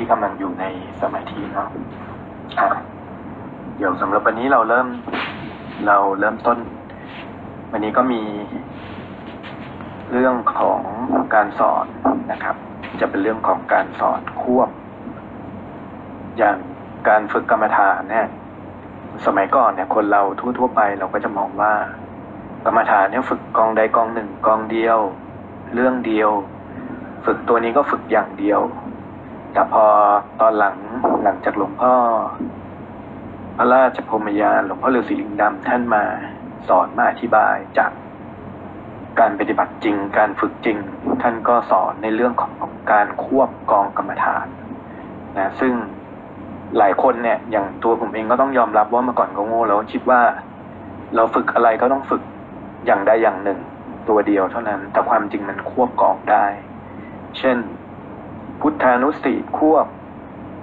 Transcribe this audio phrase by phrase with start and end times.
[0.00, 0.64] ที่กำลังอยู่ใน
[1.00, 1.68] สมาธิเนาะ
[2.58, 2.68] อะ
[3.76, 4.88] เดี๋ยวสำหรับวันนี้เราเริ่ม
[5.86, 6.58] เราเริ่มต้น
[7.72, 8.22] วันนี้ก็มี
[10.12, 10.82] เรื่องของ
[11.34, 11.86] การสอน
[12.32, 12.56] นะครับ
[13.00, 14.70] จะเป็นเรื่องของการสอนควบ
[16.38, 16.56] อย่าง
[17.08, 18.26] การฝึกกรรมฐานเนี่ย
[19.26, 20.22] สมัยก่อนเนี่ยคนเรา
[20.58, 21.72] ทั่วๆไปเราก็จะมองว่า
[22.64, 24.98] กรรมฐานเนี่ยฝึกกองใดกองหนึ่งกองเดียว
[25.74, 26.30] เรื่องเดียว
[27.26, 28.60] ฝึกตัวนี้ก็ฝึกอย่างเดียว
[29.52, 29.84] แต่พอ
[30.40, 30.76] ตอนหลัง
[31.22, 31.94] หลังจากหลวงพ่อ
[33.56, 36.04] พระราชพรมยานหลวงพ่อฤาษีลิงดำท่านมา
[36.68, 37.90] สอนมาอธิบายจาก
[39.20, 40.78] การปฏิบัติจริง การฝึกจริง
[41.22, 42.52] ท่านก็สอนในเรื่องของ
[42.92, 44.46] การควบกองกรรมฐาน
[45.38, 45.72] นะซึ่ง
[46.78, 50.20] หลายคนเนี่ยอย่างตัวผมเองก็ต้องยอมรับว่าเมื่อก่อนก็โง่แล้วคิดว่า
[51.14, 52.22] เราฝึกอะไรก็ต้องฝึก
[52.86, 53.58] อย่างใดอย่างหนึ่ง
[54.08, 56.44] ตัวเดียวเท่านั้น แต่ความจริงมันควบกองได้
[57.38, 57.56] เช่น
[58.60, 59.86] พุทธานุสติควบ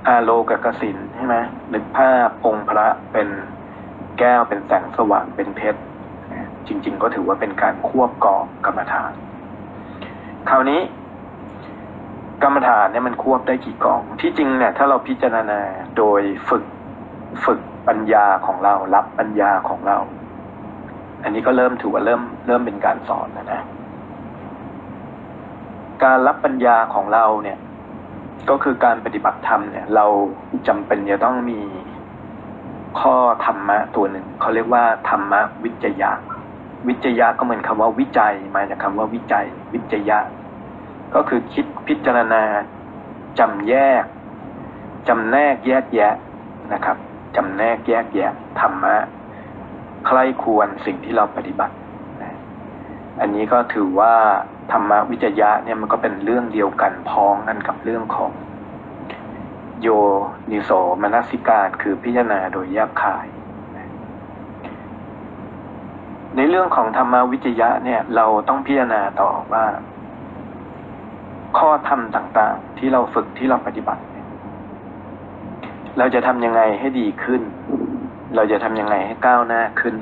[0.08, 1.36] อาโลกกสินใช่ไหม
[1.74, 3.28] นึกภาพองค์พระเป็น
[4.20, 5.80] แก้วเป็นแสงสว่างเป็นเพชร
[6.68, 9.12] จริง ๆ ก็ถือว่าเป็นการควบกองกรรมฐาน
[10.50, 10.82] คราวนี้
[12.44, 15.60] กรรมฐานเนี่ยมันควบได้กี่กอง ที่จริงเนี่ยถ้าเราพิจารณา
[15.98, 16.64] โดยฝึก
[17.46, 19.98] ฝึกปัญญาของเรารับปัญญาของเรา
[21.24, 23.62] อันนี้ก็เริ่มถือว่าเริ่มเริ่มเป็นการสอนนะนะ
[26.04, 27.58] การรับปัญญาของเราเนี่ย
[28.50, 30.06] ก็คือการปฏิบัติธรรมเนี่ย เรา
[30.68, 31.60] จำเป็นจะต้องมี
[33.00, 36.12] ข้อธรรมะตัวหนึ่งเขาเรียกว่าธรรมะวิจยะ
[36.88, 40.20] วิจยะก็เหมือนคำว่าวิจัยมาจากคำว่าวิจัย วิจยะ
[41.16, 42.44] ก็คือคิดพิจารณา
[43.40, 44.04] จำแยก
[45.08, 46.14] จำแนกแยกแยะ
[46.74, 46.98] นะครับ
[47.36, 48.96] จำแนกแยกแยะธรรมะ
[50.08, 51.76] ใครควรสิ่งที่เราปฏิบัติ
[53.20, 54.14] อันนี้ก็ถือว่า
[54.72, 58.32] ธรรมวิจยะเนี่ยมันก็เป็นเรื่องเดียวกันพ้องกันกับเรื่องของ
[59.82, 59.88] โย
[60.52, 63.26] นิโสมนสิการคือพิจารณาโดยแยบคาย
[66.36, 69.66] ในเรื่องของธรรมวิจยะเนี่ยเราต้องพิจารณาต่อว่า
[71.58, 74.02] ข้อธรรมต่างๆ ที่เราฝึกที่เราปฏิบัติ
[75.98, 77.42] เราจะทำยังไงให้ดีขึ้น
[78.36, 79.96] เราจะทำยังไงให้ก้าวหน้าขึ้น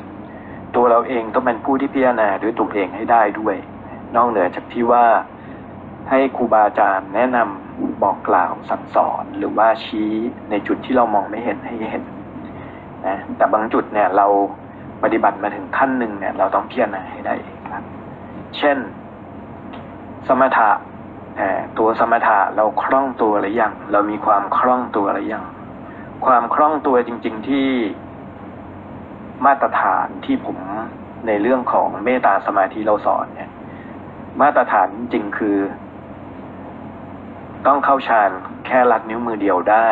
[0.75, 3.55] ตัวเราเองต้องเป็นผู้ที่พิจารณาด้วยตัวเองให้ได้ด้วย
[4.15, 5.05] นอกเหนือจากที่ว่า
[6.09, 10.11] ให้ครูบาอาจารย์แนะนำบอกกล่าวสั่งสอนหรือว่าชี้
[10.49, 12.03] ในจุดที่เรามองไม่เห็นให้เห็น
[13.05, 14.27] นะแต่บางจุดเนี่ยเรา
[15.03, 17.83] ปฏิบัติมาถึงขั้นหนึ่งเนี่ยเราต้องพิจารณาให้ได้เองครับ
[18.57, 18.77] เช่น
[20.27, 20.69] สมถะ
[21.77, 25.43] ตัวสมถะเราคล่องตัวหรือยังเรามีความคล่องตัวหรือยัง
[26.25, 27.67] ความคล่องตัวจริง ๆที่
[29.45, 30.57] มาตรฐานที่ผม
[31.27, 33.49] ในเรื่องของเมตตาสมาธิเราสอนเนี่ย
[34.41, 35.57] มาตรฐานจริงคือ
[37.67, 38.31] ต้องเข้าฌาน
[38.65, 39.89] แค่ลัดนิ้วมือเดียวได้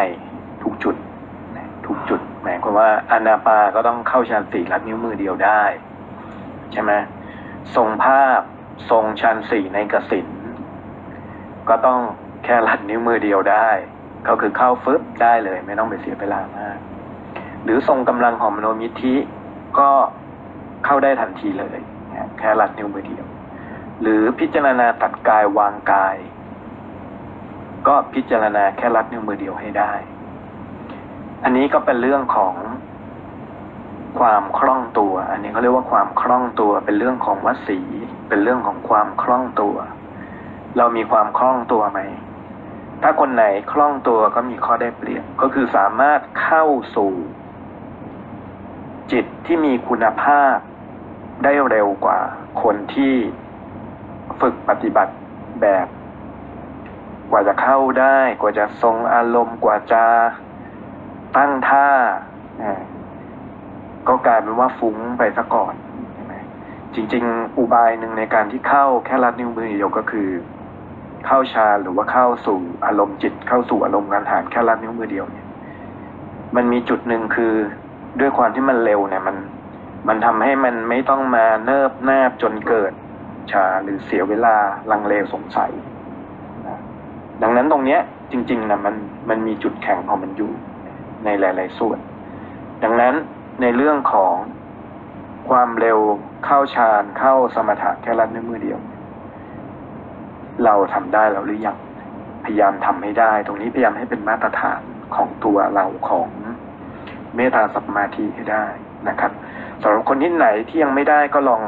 [0.63, 0.95] ทุกจุด
[1.85, 5.63] ทุกจุดหมายความว่าอนาปาก็ต้องเข้าฌานสี่ลัดนิ้วมือเดียวได้
[6.71, 6.91] ใช่ไหม
[7.75, 8.39] ทรงภาพ
[8.89, 10.27] ทรงฌานสี่ในกสิน
[11.69, 11.99] ก็ต้อง
[12.43, 13.69] แค่ลัดนิ้วมือเดียวได้
[14.27, 16.77] ก็คือเข้าฟึบได้เลย ไม่ต้องไปเสียเวลามาก
[17.63, 19.15] หรือทรงกำลังของมโนมิธิ
[19.79, 19.89] ก็
[20.85, 21.77] เข้าได้ทันทีเลย
[22.39, 23.25] แค่ลัดนิ้วมือเดียว
[24.01, 26.15] หรือพิจารณาตัดกายวางกาย
[27.87, 29.91] ก็พิจารณาแค่ลัดนิ้วมือเดียวให้ได้
[31.43, 32.55] อันนี้ก็เป็นเรื่องของ
[34.19, 37.79] ความคล่องตัว อันนี้เขาเรียกว่าความคล่องตัว เป็นเรื่องของวสี
[38.29, 39.75] เป็นเรื่องของความคล่องตัว
[40.77, 41.99] เรามีความคล่องตัวไหม
[43.01, 46.65] ถ้าคนไหนคล่องตัวก็มีข้อได้เปรียบ ก็คือสามารถเข้า
[46.95, 47.11] สู่
[49.11, 50.55] จิตที่มีคุณภาพ
[51.43, 52.19] ได้เร็วกว่า
[52.63, 53.13] คนที่
[54.41, 55.13] ฝึกปฏิบัติ
[55.61, 55.87] แบบ
[57.31, 60.03] กว่าจะเข้าได้ กว่าจะทรงอารมณ์กว่าจะ
[61.37, 61.89] ตั้งท่า
[64.07, 65.73] ก็กลายเป็นว่าฟุ้งไปซะก่อน
[66.95, 70.29] จริง ๆ อุบายหนึ่งในการที่เข้าแค่รัดนิ้วมือเดียวก็คือ
[71.25, 75.47] เข้าฌาหรือว่าเข้าสู่อารมณ์จิต เข้าสู่อารมณ์การหานแค่ลัดนิ้วมือเดียวเนี่ย
[76.55, 77.53] มันมีจุดหนึ่งคือ
[78.19, 79.37] ด้วยความที่มันเร็วเนี่ยมัน
[80.07, 82.91] มันทำให้มันไม่ต้องมาเนิบแนบจนเกิด
[83.51, 84.55] ชาหรือเสียเวลา
[84.91, 85.71] ลังเลสงสัย
[86.67, 86.79] นะ
[87.41, 87.99] ดังนั้นตรงเนี้ย
[88.31, 88.95] จริงๆนะมัน
[89.29, 90.51] มันมีจุดแข็งของมันอยู่
[91.25, 91.99] ในหลาย ๆ ส่วน
[92.83, 93.13] ดังนั้น
[93.61, 94.33] ในเรื่องของ
[95.49, 95.99] ความเร็ว
[96.45, 98.79] เข้าฌานเข้าสมถะแค่ลัดนิ้วมือเดียว
[100.63, 101.77] เราทำได้แล้วหรือยัง
[102.45, 104.81] พยายามทำให้ได้ ตรงนี้พยายามให้เป็นมาตรฐาน
[105.15, 106.29] ของตัวเราของ
[107.35, 108.65] เมตตาสัมมาธิให้ได้
[109.09, 109.31] นะครับ
[109.81, 111.61] สำหรับคนที่ไหนที่ยังไม่ได้ก็ลอง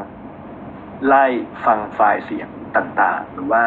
[1.06, 1.25] ไล่
[1.66, 3.63] ฟังไฟล์เสียงต่างๆ หรือว่า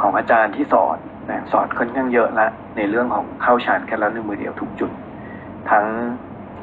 [0.00, 0.98] ของอาจารย์ที่สอน
[1.30, 4.90] นะสอนค่อนข้างเยอะละในเรื่องของเข้าฌานแค่ละหนึ่งมือเดียวทุกจุด
[5.70, 5.86] ทั้ง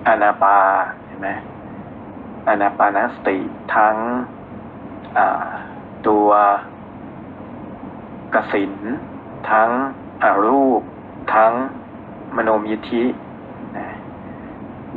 [0.08, 0.58] อานาปา
[1.06, 1.30] เห็นไหม
[2.48, 3.38] อานาปานสติ
[3.75, 3.96] ทั้ง
[6.08, 6.30] ตัว
[8.34, 8.74] กสิน
[9.52, 9.70] ทั้ง
[10.24, 10.81] อารูป
[11.36, 11.52] ทั้ง
[12.38, 13.04] มโนมยิทธิ
[13.78, 13.88] นะ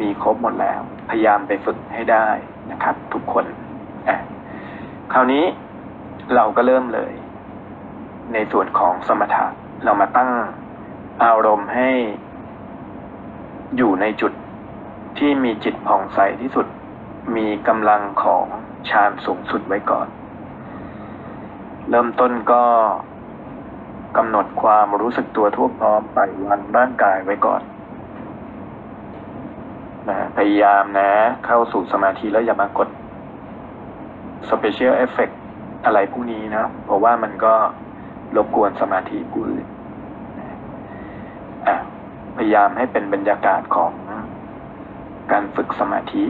[0.00, 2.28] มีครบหมดแล้ว พยายามไปฝึกให้ได้
[2.70, 3.44] นะครับ ทุกคน
[4.08, 4.16] อะ
[5.12, 5.44] คราวนี้
[6.34, 7.12] เราก็เริ่มเลย
[8.32, 9.44] ในส่วนของสมถะ
[9.84, 10.30] เรามาตั้ง
[11.24, 11.90] อารมณ์ให้
[13.76, 14.32] อยู่ในจุด
[15.18, 16.66] ที่มีจิตผ่องใสที่สุด
[17.36, 18.44] มีกำลังของ
[18.88, 20.06] ฌานสูงสุดไว้ก่อน
[21.88, 22.64] เริ่มต้นก็
[24.16, 27.60] กำหนดความรู้สึกตัวทั่วพร้อมไปวันร่างกายไว้ก่อน
[30.08, 31.10] นะพยายามนะ
[31.46, 32.88] เข้าสู่สมาธิแล้วอย่ามากด
[34.48, 35.34] Special Effect
[35.84, 37.54] อะไรพวกนี้นะเพราะว่ามันก็
[38.36, 39.66] รบกวนสมาธิผู้อื่น
[42.36, 43.92] พยายามให้เป็นบรรยากาศของ
[45.32, 46.24] การฝึกสมาธิ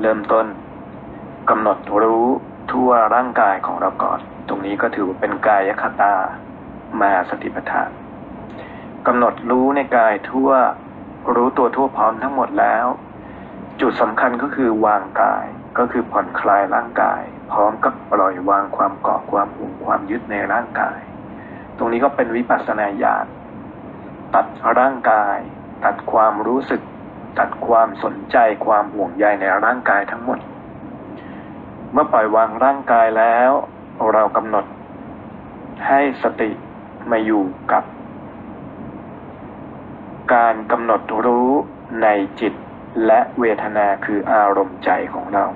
[0.00, 0.46] เริ่มต้น
[1.50, 2.26] กำหนดรู้
[2.72, 6.14] ทั่วร่างกายของเราก่อน ตรงนี้ก็ถือว่าเป็นกายคตา
[7.00, 7.90] มาสติปัฏฐาน
[9.06, 10.50] กำหนดรู้ในกายทั่ว
[11.34, 12.86] รู้ตัวทั่วพร้อมทั้งหมดแล้ว
[13.80, 15.46] จุดสำคัญก็คือวางกาย
[15.78, 20.98] ก็คือผ่อนคลายร่างกาย พร้อมกับปล่อยวางความเกาะความห่วงความยึดในร่างกาย
[21.76, 23.26] ตรงนี้ก็เป็นวิปัสสนาญาณ
[24.34, 24.46] ตัด
[24.78, 25.38] ร่างกาย
[25.84, 26.80] ตัดความรู้สึก
[27.38, 28.36] ตัดความสนใจ
[28.66, 30.38] ความห่วงใยในร่างกายทั้งหมด
[31.92, 33.50] เมื่อปล่อยวางร่างกายแล้ว
[34.12, 34.64] เรากำหนด
[35.88, 36.50] ให้สติ
[37.10, 37.84] มาอยู่กับ
[40.34, 41.50] การกำหนดรู้
[42.02, 42.06] ใน
[42.40, 42.54] จิต
[43.06, 45.46] และเวทนาคืออารมณ์ใจของเรา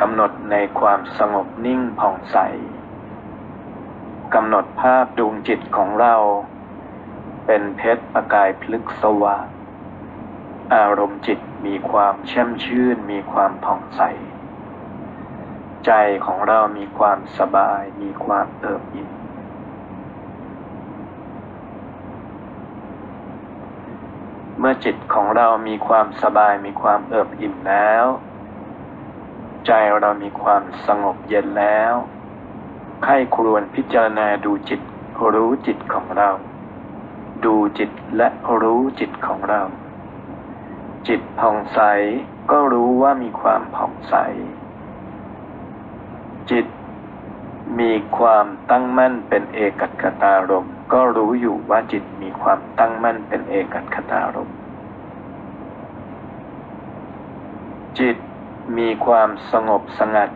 [0.00, 2.38] กำหนดในความสงบนิ่งผ่องใส
[4.34, 6.14] กำหนดภาพดวงจิตของเรา
[7.46, 9.46] เป็นเพชรประกายพลึกสว่าง
[10.74, 14.02] อารมณ์จิตมีความแช่มชื่น มีความผ่องใส
[15.86, 15.92] ใจ
[16.26, 19.10] ของเรามีความสบาย มีความเอิบอิ่ม
[24.58, 28.04] เมื่อจิตของเรามีความสบายมีความเอิบอิ่มแล้ว
[29.66, 31.94] ใจเรามีความสงบเย็นแล้ว
[33.04, 34.80] ใครครวนพิจารณาดูจิต
[35.34, 36.30] รู้จิตของเรา
[37.44, 38.28] ดูจิตและ
[38.62, 39.62] รู้จิตของเรา
[41.08, 41.80] จิตผ่องใส
[42.50, 44.14] ก็รู้ว่ามีความผ่องใส
[46.50, 46.66] จิต
[47.80, 54.50] มีความตั้งมั่นเป็นเอกัคตารม ก็รู้อยู่ว่าจิตมีความตั้งมั่นเป็นเอกัคตารม
[57.98, 58.16] จิต
[58.78, 60.30] มีความสงบสงัด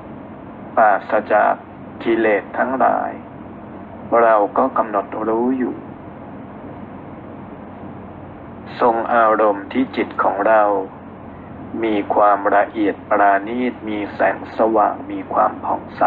[0.77, 1.55] ปราศจาก
[2.03, 3.11] กิเลสทั้งหลาย
[4.21, 5.77] เราก็กำหนดรู้อยู่
[8.81, 10.63] ทรงอารมณ์ที่จิตของเรา
[11.85, 16.03] มีความละเอียดปราณีตมีแสงสว่างมีความผ่องใส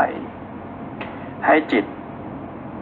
[1.46, 1.86] ให้จิต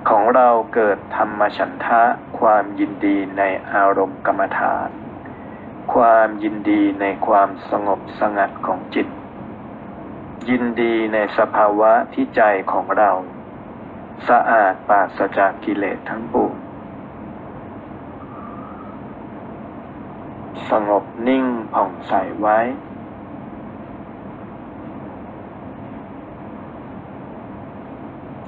[0.09, 2.01] ของเราเกิดธรรมฉันทะ
[2.39, 4.89] ความยินดีในอารมณ์กรรมฐาน
[5.93, 9.07] ความยินดีในความสงบสงัดของจิต
[10.49, 12.41] ยินดีในสภาวะที่ใจ
[12.71, 13.11] ของเรา
[14.27, 16.53] สะอาดปราศจากกิเลสทั้งปวง
[20.69, 22.59] สงบนิ่งผ่องใสไว้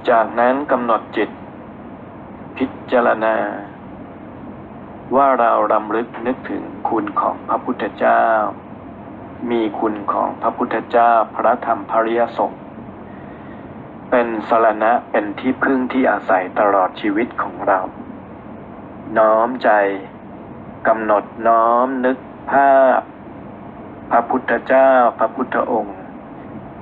[0.09, 1.29] จากนั้นกำหนดจิต
[2.57, 3.35] พิจารณา
[5.15, 8.23] ว่าเรารำลึกนึกถึงคุณของพระพุทธเจ้า
[9.51, 12.61] มีคุณของพระพุทธเจ้าพระธรรมพระริยสงฆ์
[14.09, 17.79] เป็นสรณะเป็นที่พึ่งที่อาศัยตลอดชีวิตของเรา
[19.17, 19.69] น้อมใจ
[20.87, 22.17] กำหนดน้อมนึก
[22.51, 22.99] ภาพ
[24.11, 25.97] พระพุทธเจ้าพระพุทธองค์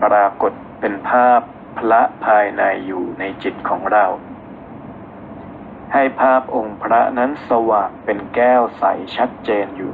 [0.04, 1.42] ปรากฏเป็นภาพ
[1.78, 4.06] พระภายในอยู่ในจิตของเรา
[5.94, 8.84] ให้ภาพองค์พระนั้นสว่างเป็นแก้วใส
[9.16, 9.94] ชัดเจนอยู่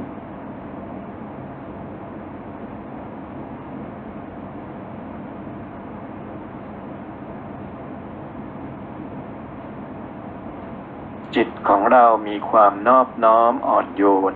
[11.34, 14.34] จิตของเรามีความนอบน้อมอ่อนโยน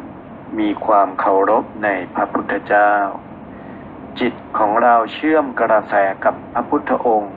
[0.58, 2.92] มีความเคารพในพระพุทธเจ้า
[4.20, 5.94] จิตของเราเชื่อมกระแส
[6.24, 7.34] กับพระพุทธองค์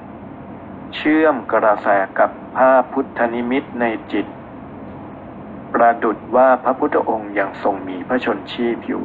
[0.96, 1.88] เชื่อมกระแส
[2.20, 4.26] กับพระพุทธนิมิตในจิต
[5.74, 9.04] ประดุดว่าพระพุทธองค์ยังทรงมีพระชนชีพอยู่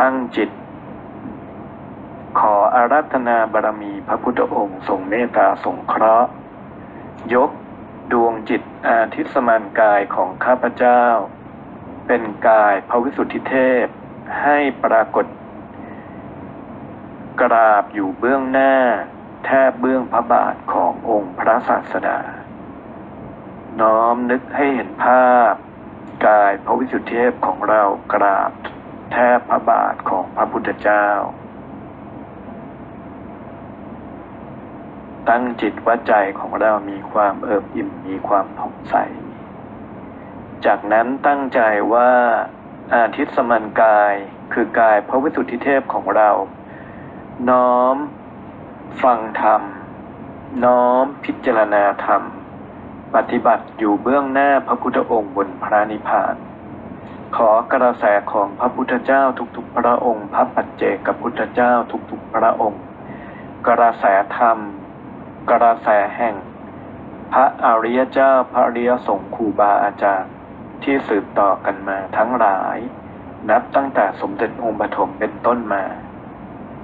[0.00, 0.50] ตั้งจิต
[2.38, 6.30] ขอออารัธนาบารมีพระพุทธองค์ทรงเมตตาสงเคราะห์
[7.34, 7.50] ยก
[8.12, 11.02] ดวงจิตอาทิตสมานกายของข้าพเจ้า
[12.06, 13.86] เป็นกายพระวิสุทธิเทพ
[14.42, 15.26] ให้ปรากฏ
[17.40, 18.74] กราบอยู่เบื้องหน้า
[19.46, 22.18] แทบเบื้องพระบาทขององค์พระศาสดา
[23.80, 25.52] น้อมนึกให้เห็นภาพ
[26.26, 27.82] กายพระวิสุทธิเทพของเรา
[28.14, 28.50] กราบ
[29.12, 31.06] แทบพระบาทของพระพุทธเจ้า
[35.28, 38.94] ตั้งจิตว่าใจของเรามีความเอิบอิ่มมีความผ่องใส
[40.66, 41.60] จากนั้นตั้งใจ
[41.94, 42.10] ว่า
[42.94, 44.14] อาทิตย์สมันกาย
[44.52, 46.30] คือกายพระวิสุทธิเทพของเรา
[47.50, 47.96] น้อม
[49.02, 49.62] ฟังธรรม
[50.64, 52.22] น้อมพิจารณาธรรม
[53.14, 56.34] ปฏิบัติอยู่เบื้องหน้าพระพุทธองค์บนพระนิพพาน
[57.36, 59.22] ขอกระแสของพระพุทธเจ้า
[59.56, 61.72] ทุกๆพระองค์ พระปัจเจกพุทธเจ้า
[62.10, 62.82] ทุกๆพระองค์
[63.66, 64.04] กระแส
[64.36, 64.58] ธรรม
[65.50, 66.34] กระแสแห่ง
[67.32, 70.32] พระอริยเจ้าพระอริยสงฆ์ครูบาอาจารย์
[70.82, 72.78] ที่สืบต่อกันมาทั้งหลาย
[73.50, 75.84] นับตั้งแต่สมเด็จองค์ปฐมเป็นต้นมา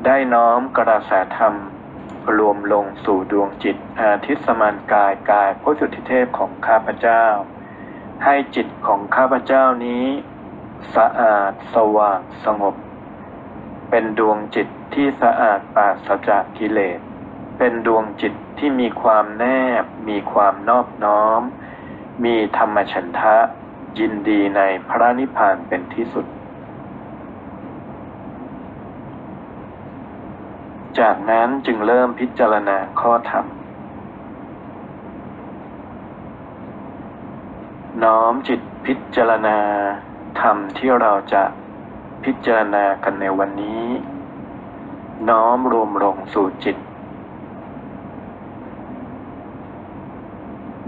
[0.07, 1.55] ได้น้อมกระแสธรรม
[2.37, 7.25] รวมลงสู่ดวงจิตอาทิตสมานกายกายพระสุทธิเทพของข้าพเจ้า
[8.25, 10.07] ให้จิตของข้าพเจ้านี้
[10.97, 12.75] สะอาดสว่างสงบ
[13.91, 17.01] เป็นดวงจิตที่สะอาดปราศจากกิเลส
[17.59, 19.45] เป็นดวงจิตที่มีความแน
[19.83, 21.43] บ มีความนอบน้อม
[22.25, 23.37] มีธรรมฉันทะ
[23.99, 26.27] ยินดีในพระนิพพานเป็นที่สุด
[31.01, 33.47] จากนั้นจึงเริ่มพิจารณาข้อธรรม
[38.05, 39.59] น้อมจิตพิจารณา
[40.41, 41.43] ธรรมที่เราจะ
[42.25, 43.85] พิจารณากันในวันนี้
[45.29, 46.77] น้อมรวมลงสู่จิต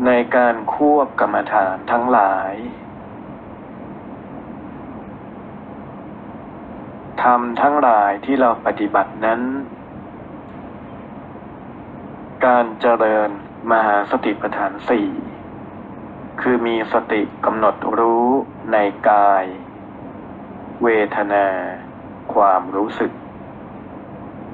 [0.07, 2.55] ในการควบกรรมฐานทั้งหลาย
[7.23, 9.41] ธรรมทั้งหลายที่เราปฏิบัตินั้น
[12.45, 13.31] การเจริญ
[13.71, 15.09] มหาสติปัฏฐานสี่
[16.41, 18.27] คือมีสติกำหนดรู้
[18.73, 18.77] ใน
[19.11, 19.45] กาย
[20.83, 21.47] เวทนา
[22.35, 23.13] ความรู้สึก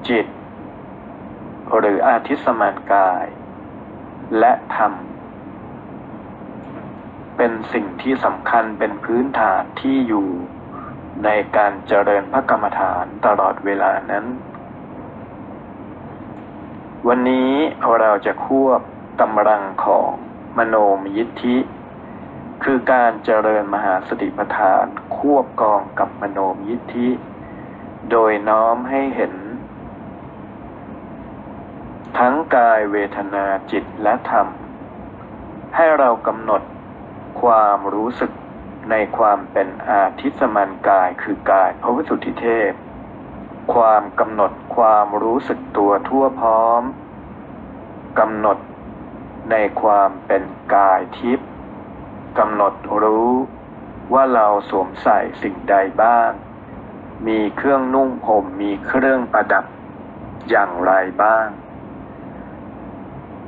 [0.07, 0.25] จิต
[1.77, 3.25] หรืออาทิสมานกาย
[4.39, 4.93] และธรรม
[7.37, 10.27] เป็นสิ่งที่สำคัญเป็นพื้นฐานที่อยู่
[11.23, 14.25] ในการเจริญพระกรรมฐานตลอดเวลานั้น
[17.07, 17.51] วันนี้
[17.99, 18.81] เราจะควบ
[19.21, 20.11] กำลังของ
[20.57, 21.57] มโนมยิทธิ
[22.63, 24.85] คือการเจริญมหาสติปัฏฐาน
[25.17, 27.09] ควบกองกับมโนมยิทธิ
[28.11, 29.33] โดยน้อมให้เห็น
[32.17, 34.47] ทั้งกายเวทนาจิตและธรรม
[35.75, 36.61] ให้เรากำหนด
[37.41, 38.31] ความรู้สึก
[38.89, 42.71] ในความเป็นอาทิสมันกายคือกายพระวิสุทธิเทพ
[43.73, 46.83] ความกำหนดความรู้สึกตัวทั่วพร้อม
[48.19, 48.57] กำหนด
[49.51, 51.49] ในความเป็นกายทิพย์
[52.39, 53.31] กำหนดรู้
[54.13, 56.29] ว่าเราสวมใส่สิ่งใดบ้าง
[57.27, 59.65] มีเครื่องนุ่งห่มมีเครื่องประดับ
[60.49, 60.91] อย่างไร
[61.23, 61.47] บ้าง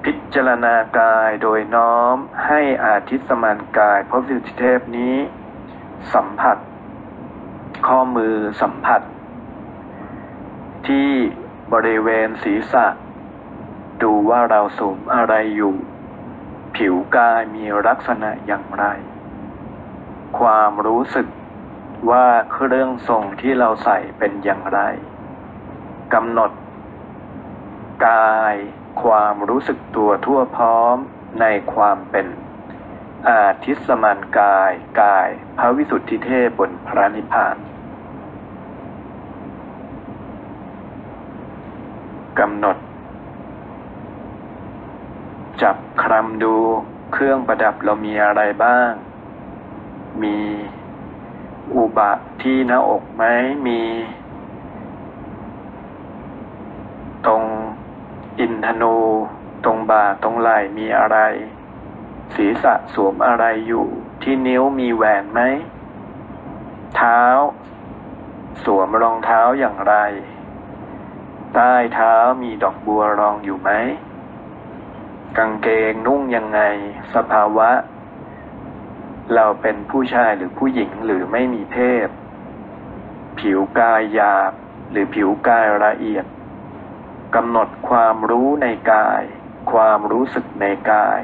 [0.03, 2.15] พิจารณากายโดยน้อม
[2.47, 5.15] ให้อาทิสมานกายพระวิสุทธิเทพนี้
[6.13, 6.57] สัมผัส
[7.87, 9.01] ข้อมือสัมผัส
[10.87, 11.11] ที่
[11.73, 12.87] บริเวณศีรษะ
[14.03, 15.75] ดูว่าเราสวมอะไรอยู่
[16.75, 18.85] ผิวกายมีลักษณะอย่างไร
[20.39, 21.27] ความรู้สึก
[22.09, 24.79] ว่าเครื่องทรงที่เราใส่เป็นอย่างไร
[26.13, 26.51] กำหนด
[28.07, 28.55] กาย
[29.03, 30.97] ความรู้สึกตัวทั่วพร้อม
[31.41, 32.27] ในความเป็น
[33.29, 34.71] อาทิสมันกาย
[35.01, 37.55] กายพระวิสุทธิเทพบนพระนิพพาน
[42.39, 42.77] กำหนด
[45.61, 46.55] จับคลำดู
[47.13, 48.91] เครื่องประดับเรามีอะไรบ้าง
[50.23, 50.37] มี
[51.75, 52.11] อุบะ
[52.41, 53.23] ที่หน้าอกไหม
[53.67, 53.81] มี
[57.25, 57.43] ตรง
[58.39, 58.97] อินทนู
[59.65, 61.17] ตรงบ่าตรงไหล่มีอะไร
[62.35, 63.85] ศีรษะสวมอะไรอยู่
[64.21, 65.41] ที่นิ้วมีแหวนไหม
[66.95, 67.21] เท้า
[68.63, 69.95] สวมรองเท้าอย่างไร
[71.55, 73.69] ใต้เท้ามีดอกบัวรองอยู่ไหม
[75.37, 76.61] กางเกงนุ่งยังไง
[77.15, 77.69] สภาวะ
[79.33, 82.09] เราเป็นผู้ชายหรือผู้หญิงหรือไม่มีเพศ
[83.39, 84.51] ผิวกายหยาบ
[84.91, 86.25] หรือผิวกายละเอียด
[87.35, 89.23] กำหนดความรู้ในกาย
[89.71, 91.21] ความรู้สึกในกาย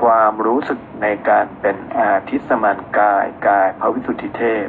[0.00, 4.66] ความรู้สึกในการเป็นอาทิสมันกายกายพระวิสุทธิเทพ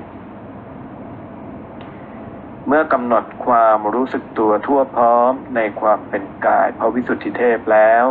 [2.67, 8.05] เมื่อกำหนดความรู้สึกตัวทั่วพร้อมในความเป็นกายพระวิสุทธิเทพแล้ว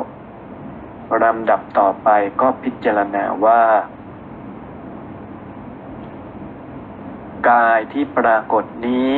[1.22, 2.08] ลำดับต่อไป
[2.40, 3.62] ก็พิจารณาว่า
[7.50, 9.14] กายที่ปรากฏนี้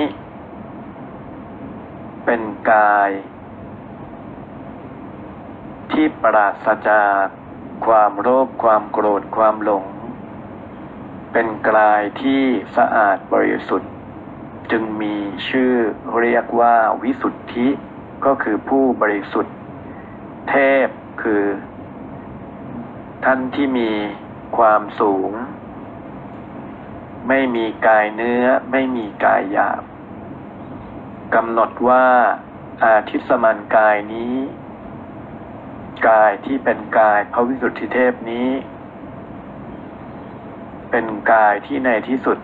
[2.24, 3.10] เป็นกาย
[5.92, 7.26] ที่ปราศจาก
[7.86, 9.84] ความโลภความโกรธความหลง
[11.32, 12.42] เป็นกายที่
[12.76, 13.91] สะอาดบริสุทธิ์
[14.72, 15.14] จึงมี
[15.48, 15.72] ชื่อ
[16.20, 17.68] เรียกว่าวิสุทธิ
[18.24, 19.56] ก็คือผู้บริสุทธิ์
[20.48, 20.54] เท
[20.86, 20.88] พ
[21.22, 21.44] คือ
[23.24, 23.90] ท่านที่มี
[24.56, 25.30] ความสูง
[27.28, 29.82] ไม่มีกายเนื้อไม่มีกายหยาบ
[31.34, 32.06] กำหนดว่า
[32.82, 34.34] อาทิสมันกายนี้
[36.08, 38.48] กายที่เป็นกายพระวิสุทธิเทพนี้
[40.90, 42.38] เป็นกายที่ในที่สุด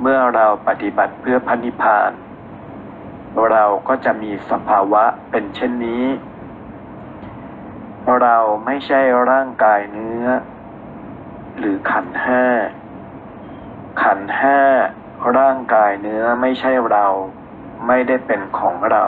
[0.00, 2.10] เมื่อเราปฏิบัติเพื่อพันิพพาน
[3.50, 6.04] เราก็จะมีสภาวะเป็นเช่นนี้
[8.22, 9.00] เราไม่ใช่
[9.30, 10.24] ร่างกายเนื้อ
[11.58, 12.44] หรือขันห้า
[14.02, 14.60] ขันห้า
[15.38, 17.06] ร่างกายเนื้อไม่ใช่เรา
[17.86, 19.04] ไม่ได้เป็นของเรา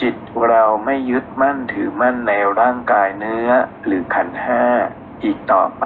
[0.00, 0.14] จิต
[0.48, 3.48] เราไม่ยึดมั่นถือมั่นในร่างกายเนื้อ
[3.86, 4.62] หรือขันห้า
[5.24, 5.84] อีกต่อไป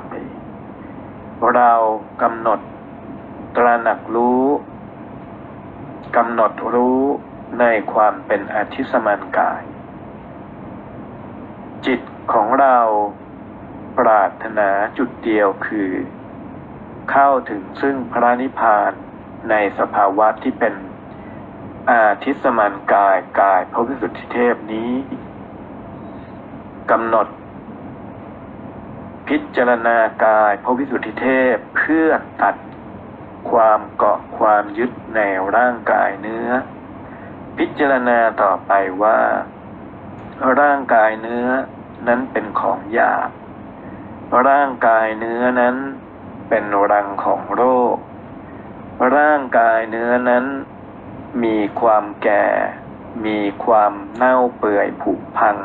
[1.54, 1.72] เรา
[2.22, 2.60] กำหนด
[3.56, 4.44] ตระหนักรู้
[6.16, 7.02] กำหนดรู้
[7.60, 9.62] ในความเป็นอธิสมันกาย
[11.86, 12.00] จิต
[12.32, 12.78] ของเรา
[13.98, 15.90] ปรารถนาจุดเดียวคือ
[17.10, 18.92] เข้าถึงซึ่งพระนิพพาน
[19.50, 20.74] ในสภาวะที่เป็น
[21.90, 24.92] อาทิสมันกายกายพระวิสุทธิเทพนี้
[26.90, 27.26] กำหนด
[29.28, 32.06] พิจารณากายพระวิสุทธิเทพเพื่อ
[32.42, 32.54] ตัด
[33.50, 35.20] ความเกาะความยึดใน
[35.56, 36.48] ร่างกายเนื้อ
[37.56, 38.72] พิจารณาต่อไป
[39.02, 39.18] ว่า
[40.60, 41.46] ร่างกายเนื้อ
[42.06, 43.30] นั้นเป็นของหยาบ
[44.48, 45.76] ร่างกายเนื้อนั้น
[46.48, 47.62] เป็นรังของโร
[47.94, 47.96] ค
[49.16, 50.44] ร่างกายเนื้อนั้น
[51.44, 52.46] มีความแก่
[53.26, 55.56] มีความเน่าเปื่อยผุพัง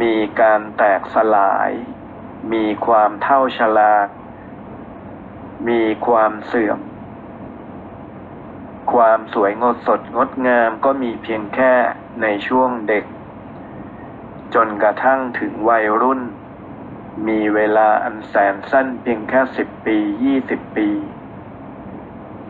[0.00, 1.70] มีการแตกสลาย
[2.52, 3.94] มีความเท่าชลา
[5.68, 6.78] มีความเสื่อม
[8.92, 11.72] ความสวยงดสดงดงามก็มีเพียงแค่
[12.22, 13.04] ในช่วงเด็ก
[14.54, 16.20] จนกระทั่งถึงวัยรุ่น
[17.28, 20.88] มีเวลาอันแสนสั้นเพียงแค่สิบปียี่สิบปี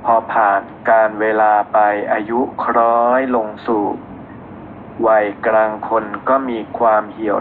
[0.05, 1.79] พอผ่านการเวลาไป
[2.13, 3.85] อายุคล้อยลงสู่
[5.07, 7.39] วัยกลางคนก็มีความเหี่ยว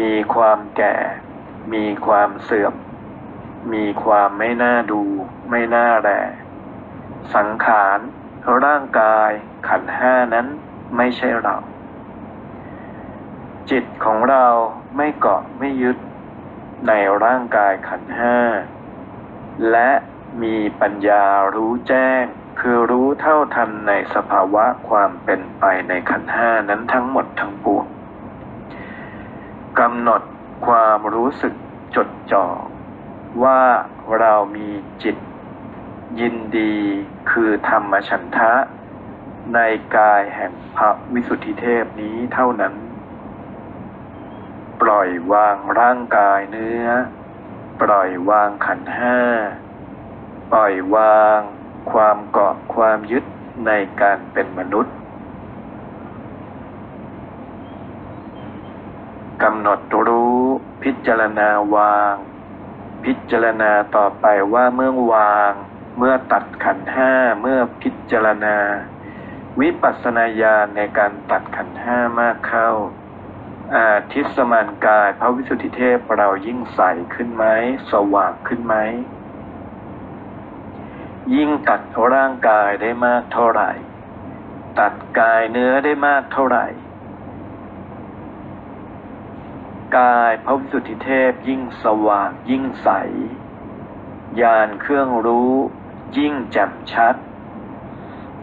[0.00, 0.94] มีความแก่
[1.72, 2.74] มีความเสื่อม
[3.72, 5.02] มีความไม่น่าดู
[5.50, 6.10] ไม่น่าแล
[7.34, 7.98] สังขาร
[8.64, 9.30] ร่างกาย
[9.68, 10.46] ขันห้านั้น
[10.96, 11.56] ไม่ใช่เรา
[13.70, 14.46] จิตของเรา
[14.96, 15.98] ไม่เกาะไม่ยึด
[16.88, 16.92] ใน
[17.24, 18.36] ร่างกายขันห้า
[19.70, 19.90] และ
[20.42, 21.24] มีปัญญา
[21.54, 22.22] รู้แจ้ง
[22.60, 27.86] คือรู้เท่าทันในสภาวะความเป็นไปในขันห้านั้นทั้งหมดทั้งปวง
[29.78, 30.22] กำหนด
[30.66, 31.54] ความรู้สึก
[31.96, 32.46] จดจ่อ
[33.42, 33.60] ว่า
[34.18, 34.68] เรามี
[35.02, 35.16] จิต
[36.20, 36.74] ยินดี
[37.30, 38.52] คือธรรมฉันทะ
[39.54, 39.58] ใน
[39.96, 42.74] กายแห่งพระวิสุทธิเทพนี้เท่านั้น
[44.80, 46.86] ปล่อยวางร่างกายเนื้อ
[47.80, 49.18] ปล่อยวางขันห้า
[50.52, 51.40] ปล่อยวาง
[51.90, 53.24] ความเกาะความยึด
[53.66, 53.70] ใน
[54.00, 54.94] การเป็นมนุษย์
[59.42, 60.40] กำหนดรู้
[60.82, 62.14] พิจารณาวาง
[63.04, 65.52] พิจารณาต่อไปว่าเมื่อวาง
[65.98, 68.58] เมื่อตัดขันห้าเมื่อพิจารณา
[69.60, 72.70] วิปัสสนาญาณในการตัดขันห้ามากเข้า
[73.74, 76.80] อาทิสมานกายพระวิสุทธิเทพเรายิ่งใส
[77.14, 77.44] ขึ้นไหม
[77.90, 78.74] สว่างขึ้นไหม
[81.34, 81.80] ยิ่งตัด
[82.14, 83.70] ร่างกายได้มากเท่าไหร่
[84.80, 86.66] ตัดกายเนื้อได้มากเท่าไหร่
[89.96, 92.88] กายพระวิสุทธิเทพยิ่งสว่างยิ่งใส
[94.40, 95.52] ญาณเครื่องรู้
[96.18, 97.14] ยิ่งแจ่มชัด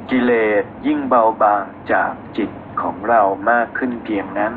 [0.10, 4.54] กิเลสยิ่งเบาบางจากจิตของเรามากขึ้นเพียงนั้น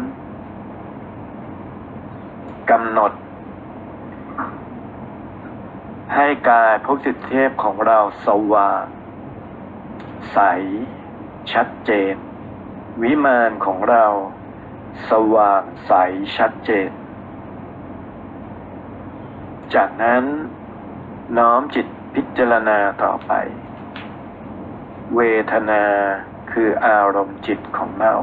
[2.71, 3.13] กำหนด
[6.15, 8.85] ให้กายพระสิทธิเทพของเราสว่าง
[10.33, 10.39] ใส
[11.53, 12.15] ชัดเจน
[13.03, 14.07] วิมานของเรา
[15.11, 15.93] สว่างใส
[16.37, 16.91] ชัดเจน
[19.75, 20.25] จากนั้น
[21.39, 23.33] น้อมจิตพิจารณาต่อไป
[25.15, 25.21] เว
[25.53, 25.85] ทนา
[26.53, 28.15] คืออารมณ์จิตของเรา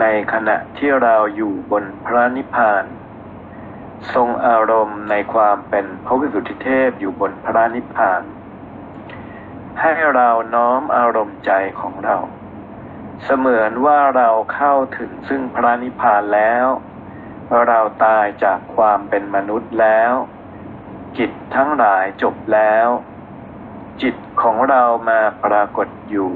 [0.00, 2.84] ในขณะที่เราอยู่บนพระนิพพาน
[4.14, 8.22] ทรงอารมณ์ในความเป็นพระวิสุทธิเทพอยู่บนพระนิพพาน
[9.80, 11.50] ให้เราน้อมอารมณ์ใจ
[11.80, 12.16] ของเรา
[13.24, 16.66] เสมือนว่าเราเข้าถึงซึ่งพระนิพพานแล้ว
[17.68, 20.12] เราตายจากความเป็นมนุษย์แล้ว
[21.18, 22.88] จิตทั้งหลายจบแล้ว
[24.02, 26.32] จิตของเรามาปรากฏอยู่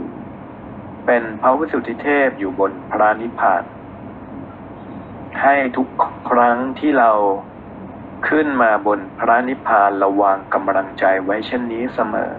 [1.06, 3.62] เป็นพระวิสุทธิเทพอยู่บนพระนิพพาน
[5.42, 5.88] ให้ทุก
[6.30, 7.12] ครั้งที่เรา
[8.28, 12.32] ขึ้นมาบนพระนิพพานระวางกำลังใจไว้เช่นนี้เสมอ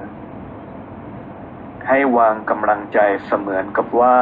[1.88, 4.20] ให้วางกำลังใจเสมือนกับว่า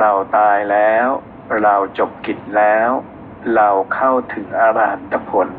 [0.00, 1.06] เราตายแล้ว
[1.62, 2.88] เราจบกิจแล้ว
[3.56, 5.50] เราเข้าถึงอรหันตผล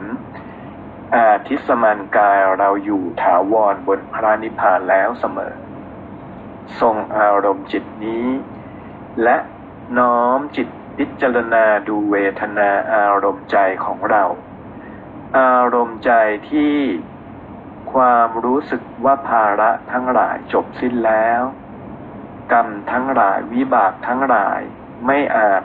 [1.15, 5.53] อาทิสมานกายเราอยู่ถาวรบนพระนิพพานแล้วเสมอ
[6.79, 8.27] ทรงอารมณ์จิตนี้
[9.23, 9.37] และ
[9.99, 14.23] น้อมจิตพิจารณาดูเวทนาอารมณ์ใจของเรา
[15.39, 16.11] อารมณ์ใจ
[16.49, 16.75] ที่
[17.93, 21.41] ความรู้สึกว่าภาระทั้งหลายจบสิ้นแล้ว
[22.51, 24.61] กรรมทั้งหลายวิบากทั้งหลาย
[25.05, 25.63] ไม่อาจ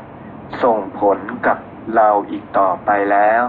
[0.62, 1.58] ส่งผลกับ
[1.94, 3.42] เราอีกต่อไปแล้ว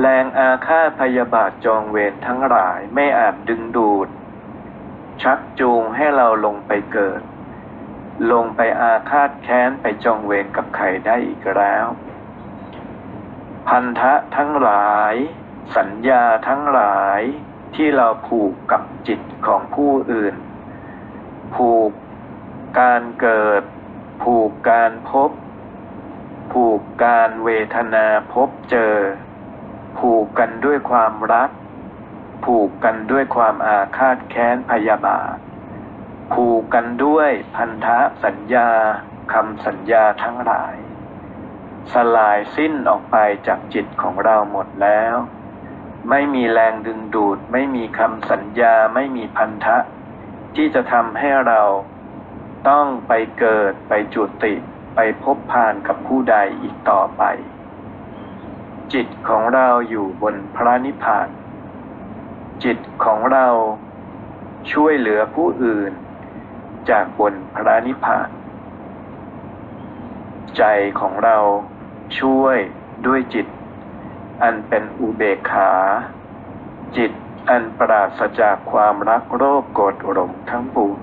[0.00, 4.08] แรงอาฆาตพยาบาทจองเวรทั้งหลายไม่อาจดึงดูด
[5.22, 7.22] ชักจูงให้เราลงไปเกิด
[8.32, 11.86] ลงไปอาฆาตแค้นไปจองเวรกับใครได้อีกแล้ว
[13.68, 15.14] พันธะทั้งหลาย
[15.76, 17.20] สัญญาทั้งหลาย
[17.74, 20.34] ที่เราผูกกับจิตของผู้อื่น
[21.54, 21.90] ผูก
[22.80, 23.62] การเกิด
[24.22, 25.30] ผูกการพบ
[26.52, 28.94] ผูกการเวทนาพบเจอ
[29.98, 31.50] ผูกกันด้วยความรัก
[32.44, 35.36] ผูกกันด้วยความอาฆาตแค้นพยาบาท
[36.32, 38.70] ผูกกันด้วยพันธะสัญญา
[39.32, 40.74] คำสัญญาทั้งหลาย
[41.92, 45.14] สลายสิ้นออกไปจากจิตของเราหมดแล้ว
[46.10, 49.78] ไม่มีแรงดึงดูด ไม่มีคำสัญญาไม่มีพันธะ
[50.54, 51.62] ที่จะทำให้เรา
[52.68, 54.54] ต้องไปเกิดไปจุติ
[54.94, 57.22] ไปพบพานกับผู้ใดอีกต่อไป
[58.92, 61.28] จิตของเราอยู่บนพระนิพพาน
[62.64, 63.48] จิตของเรา
[64.72, 65.92] ช่วยเหลือผู้อื่น
[66.90, 68.28] จากบนพระนิพพาน
[70.56, 70.62] ใจ
[71.00, 71.38] ของเรา
[72.20, 72.56] ช่วย
[73.06, 73.46] ด้วยจิต
[74.42, 75.70] อันเป็นอุเบกขา
[76.96, 77.12] จิต
[77.48, 80.98] อันปราศจากความรักโรคโกรธหลงทั้งปวง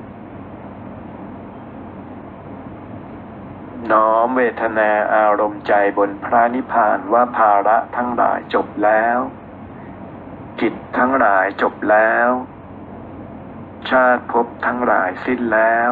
[3.92, 9.18] น้อมเวทนาอารมณ์ใจบนพระนิพพานว่าภาระทั้งหลายจบแล้ว
[10.62, 12.30] กิจทั้งหลายจบแล้ว
[13.90, 15.92] ชาติภพทั้งหลายสิ้นแล้ว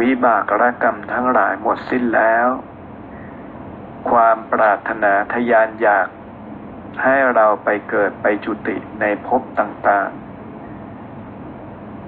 [0.00, 2.46] วิบากรกรรมทั้งหลายหมดสิ้นแล้ว
[4.10, 6.08] ความปรารถนาทยานอยาก
[7.02, 10.32] ให้เราไปเกิดไปจุติในภพต่างๆ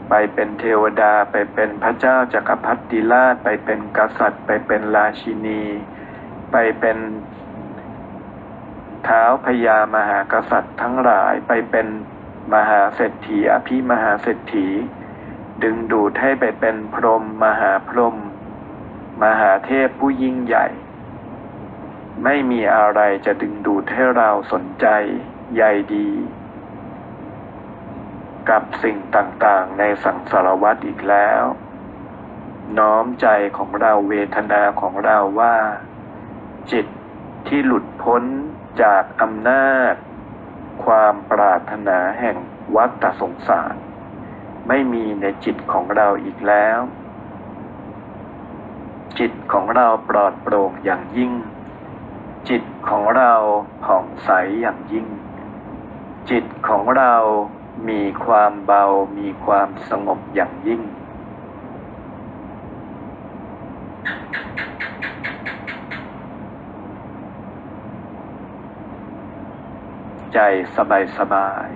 [0.09, 5.63] ไปเป็นเทวดาไปเป็นพระเจ้าจากักรพรรดิราช ไปเป็นกษัตริย์ ไปเป็นราชินี
[6.53, 6.99] ไปเป็น
[9.05, 11.87] เท้าพญามหากษัตริย์ทั้งหลายไปเป็น
[12.55, 14.69] มหาเศรษฐีอภิมหาเศรษฐี
[15.63, 18.17] ดึงดูดให้ไปเป็นพรหมมหาพรหม
[19.23, 20.67] มหาเทพผู้ยิ่งใหญ่
[22.23, 24.87] ไม่มีอะไรจะดึงดูดให้เราสนใจ
[25.57, 25.63] ใย
[25.95, 26.09] ดี
[28.51, 31.43] กับสิ่งต่างๆ ในสังสารวัฏอีกแล้ว
[32.79, 35.57] น้อมใจของเราเวทนาของเราว่า
[36.73, 36.87] จิต
[37.49, 38.23] ที่หลุดพ้น
[38.83, 39.95] จากอำนาจ
[40.85, 42.37] ความปรารถนาแห่ง
[42.77, 43.75] วัฏสงสาร
[44.69, 46.79] ไม่มีในจิตของเราอีกแล้ว
[49.19, 51.33] จิตของเราปลอดโปร่งอย่างยิ่ง
[52.49, 53.35] จิตของเรา
[53.85, 54.31] ผ่องใส
[54.61, 55.07] อย่างยิ่ง
[56.31, 57.15] จิตของเรา
[57.89, 58.85] มีความเบา
[59.19, 60.83] มีความสงบอย่างยิ่ง
[70.35, 70.39] ใจ
[70.77, 71.69] สบายสบาย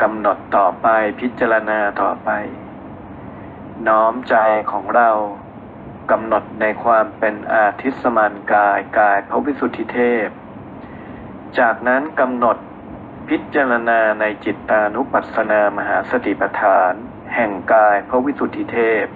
[0.00, 0.86] กำหนดต่อไป
[1.20, 2.30] พิจารณาต่อไป
[3.88, 4.34] น้อมใจ
[4.70, 5.10] ของเรา
[6.10, 10.28] กำหนดในความเป็นอาทิสมานกายกายพระวิสุทธิเทพ
[11.58, 12.56] จากนั้นกำหนด
[13.28, 16.92] พิจารณาในจิตตานุปัสสนามหาสติปัฏฐาน
[17.34, 19.06] แห่งกายพระวิสุทธิเทพ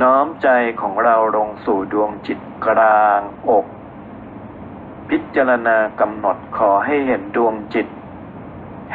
[0.00, 0.48] น้อมใจ
[0.80, 3.66] ของเราลงสู่ดวงจิตกลางอก
[5.10, 7.86] พิจารณากำหนดขอให้เห็นดวงจิต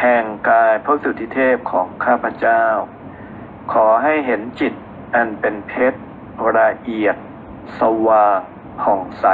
[0.02, 2.64] แห่งกายพระวิสุทธิเทพของข้าพเจ้า
[3.74, 4.74] ขอให้เห็นจิต
[5.16, 6.00] อันเป็นเพชร
[6.60, 7.16] ละเอียด
[7.80, 8.40] สว่าง
[8.82, 9.28] ผ่องใส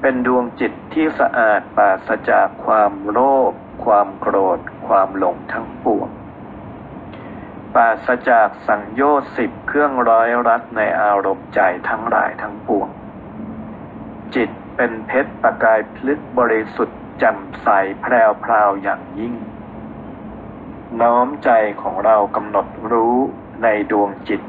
[0.00, 3.18] เป็นดวงจิตที่สะอาดปราศจากความโล
[3.50, 3.52] ภ
[3.84, 6.08] ความโกรธ ความหลงทั้งปวง
[7.74, 12.88] ปราศจากสังโยชน์สิบเครื่องร้อยรัดในอารมณ์ใจทั้งหลายทั้งปวง
[14.34, 17.68] จิตเป็นเพชรประกายพลึกบริสุทธิ์แจ่มใส
[18.00, 19.34] แพรวพราวอย่างยิ่ง
[21.00, 21.50] น้อมใจ
[21.82, 23.16] ของเรากำหนดรู้
[23.62, 24.40] ในดวงจิต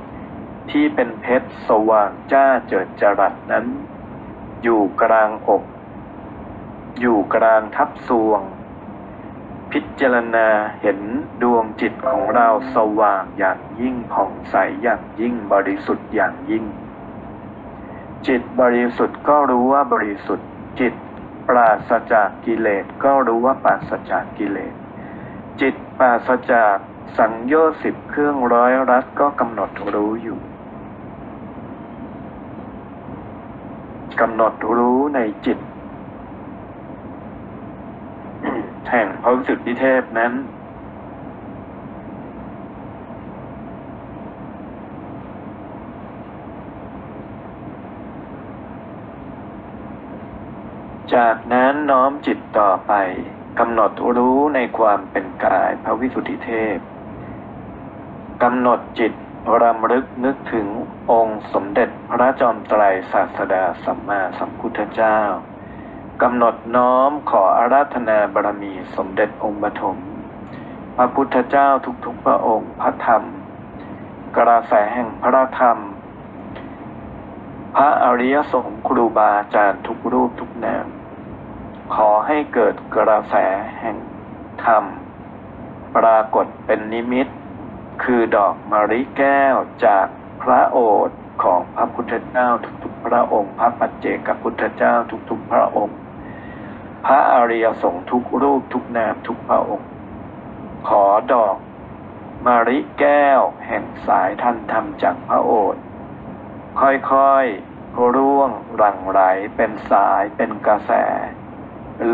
[0.71, 3.65] ที่เป็นเพชรสว่างจ้าเจิดจรัสนั้น
[4.63, 5.63] อยู่กลางอก
[6.99, 8.41] อยู่กลางทับสวง
[9.71, 10.47] พิจารณา
[10.81, 10.99] เห็น
[11.41, 16.65] ดวงจิตของเราสว่างอย่างยิ่งผ่องใสอย่างยิ่งบริสุทธิ์อย่างยิ่ง
[18.27, 20.49] จิตบริสุทธิ์ก็รู้ว่าบริสุทธิ์
[20.79, 20.93] จิต
[21.47, 24.73] ปราศจากกิเลสก็รู้ว่าปราศจากกิเลส
[25.61, 26.75] จิตปราศจาก
[27.17, 30.39] สังโยชน์สิบเครื่องร้อยรัดก็กำหนดรู้อยู่
[34.21, 35.59] กำหนดรู้ในจิต
[38.89, 40.33] แห่งพระวิสุทธิเทพนั้น
[51.15, 52.93] จากนั้นน้อมจิตต่อไป
[53.59, 56.77] กำหนดรู้ในความเป็นกายพระวิสุทธิเทพ
[58.43, 59.13] กำหนดจิต
[59.63, 60.67] รำลึกนึกถึง
[61.11, 65.17] องค์สมเด็จพระจอมไตรศาสดาสัมมาสัมพุทธเจ้า
[66.21, 69.97] กำหนดน้อมขออาราธนาบารมีสมเด็จองค์ปฐม
[70.95, 71.67] พระพุทธเจ้า
[72.05, 73.23] ทุกๆพระองค์พระธรรม
[74.37, 75.77] กระแสแห่งพระธรรม
[77.75, 80.87] พระอริยสงฆ์ครูบาอาจารย์ทุกรูปทุกนาม
[81.95, 83.35] ขอให้เกิดกระแส
[83.79, 83.97] แห่ง
[84.65, 84.83] ธรรม
[85.95, 87.27] ปรากฏเป็นนิมิต
[88.01, 90.07] คือดอกมะริแก้วจาก
[90.41, 92.47] พระโอษฐ์ของพระพุทธเจ้า
[92.83, 94.93] ทุกๆ พระองค์ พระปัจเจกพุทธเจ้า
[95.29, 95.97] ทุกๆ พระองค์
[97.05, 99.87] พระอริยสงฆ์ทุกรูปทุกนามทุกพระองค์
[100.87, 101.57] ขอดอก
[102.45, 105.81] มะริแก้วแห่งสายท่านธรรมจากพระโอษฐ์
[106.79, 109.21] ค่อยๆ ร่วงหลั่งไหล
[109.55, 110.91] เป็นสายเป็นกระแส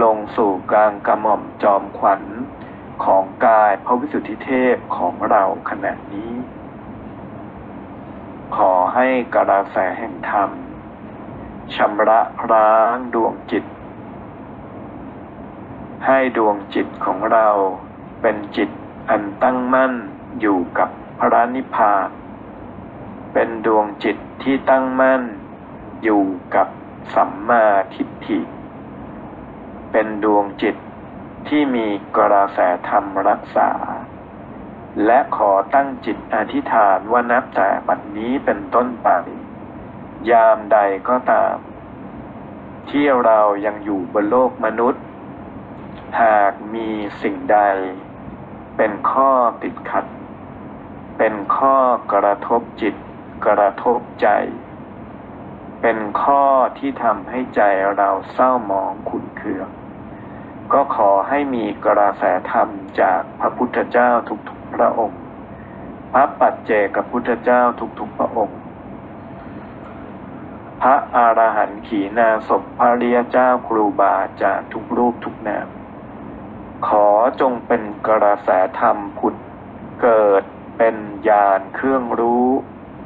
[0.02, 2.22] ลงสู่กลางกระหม่อมจอมขวัญ
[3.04, 6.34] ของกายพระวิสุทธิเทพของเราขณะนี้
[8.56, 10.50] ขอให้กระแสแห่งธรรม
[11.76, 13.64] ชำระล้างดวงจิต
[16.06, 17.48] ให้ดวงจิตของเรา
[18.22, 18.70] เป็นจิต
[19.10, 19.94] อันตั้งมั่น
[20.40, 22.10] อยู่กับพระนิพพาน
[23.34, 25.24] เป็นดวงจิตที่ตั้งมั่น
[26.04, 26.24] อยู่
[26.56, 26.68] กับ
[27.16, 28.40] สัมมาทิฏฐิ
[29.92, 30.76] เป็นดวงจิต
[31.50, 32.60] ที่มีกระแส
[32.90, 33.72] ธรรมรักษา
[35.06, 39.10] และขอตั้งจิตอธิษฐานว่านับแต่บัดนนี้เป็นต้นไป
[40.32, 41.56] ยามใดก็ตาม
[42.90, 45.04] ที่เรายังอยู่บนโลกมนุษย์
[46.22, 46.90] หากมี
[47.22, 47.60] สิ่งใด
[48.78, 49.32] เป็นข้อ
[49.64, 50.06] ติดขัด
[51.18, 51.76] เป็นข้อ
[52.14, 52.96] กระทบจิต
[53.46, 54.28] กระทบใจ
[55.82, 56.44] เป็นข้อ
[56.78, 57.62] ที่ทำให้ใจ
[57.98, 59.70] เราเศร้าหมองขุ่นเคือง
[60.74, 62.70] ก็ขอให้มีกระแสธรรม
[63.02, 64.10] จากพระพุทธเจ้า
[64.50, 65.20] ทุกๆพระองค์
[66.14, 67.62] พระปัจเจกพุทธเจ้า
[68.00, 68.60] ทุกๆพระองค์
[70.82, 75.68] พระอรหันต์ขีณาศพพระเรียเจ้าครูบาอาจารย์ทุกรูปทุกนาม
[76.88, 77.08] ขอ
[77.42, 79.36] จงเป็นกระแสธรรมผุด
[80.02, 80.44] เกิด
[80.78, 80.96] เป็น
[81.30, 82.48] ญาณเครื่องรู้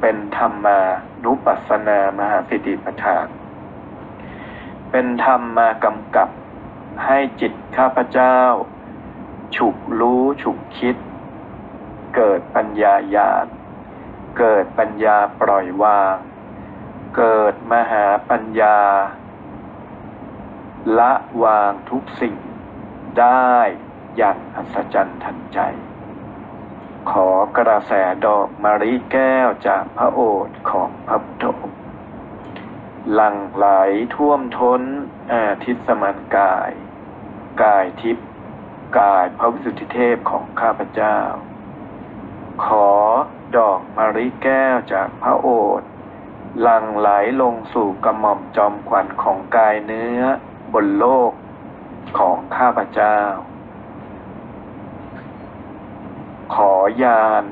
[0.00, 0.80] เป็นธรรมา
[1.24, 3.26] นุปัสสนามหาสิทธิปทาน
[4.90, 6.28] เป็นธรรมมากำกับ
[7.04, 8.38] ให้จิตข้าพเจ้า
[9.56, 10.96] ฉุกรู้ฉุกคิด
[12.14, 13.46] เกิดปัญญาญาณ
[14.38, 16.16] เกิดปัญญาปล่อยวาง
[17.16, 18.78] เกิดมหาปัญญา
[20.98, 22.34] ละวางทุกสิ่ง
[23.18, 23.52] ได้
[24.16, 25.58] อย่างอัศจรรย์ทันใจ
[27.10, 27.28] ขอ
[27.58, 27.92] กระแส
[28.26, 31.82] ดอกมะริแก้วจากพระโอษฐ์ของพระพุทธองค์
[33.12, 33.66] หลั่งไหล
[34.14, 34.82] ท่วมท้น
[35.32, 36.72] อาทิตสมานกาย
[37.62, 38.26] กายทิพย์
[38.98, 41.18] กายพระวิสุทธิเทพของข้าพเจ้า
[42.64, 42.90] ขอ
[43.56, 45.48] ดอกมะริแก้วจากพระโอ
[45.80, 45.88] ษฐ์
[46.60, 50.20] หลั่งไหลลงสู่กระหม่อมจอมขวัญของกายเนื้อ
[50.72, 51.32] บนโลก
[52.18, 53.18] ของข้าพเจ้า
[56.54, 57.44] ขอยาน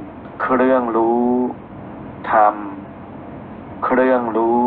[0.42, 1.32] เครื่องรู้
[2.30, 2.56] ธรรม
[3.84, 4.66] เครื่องรู้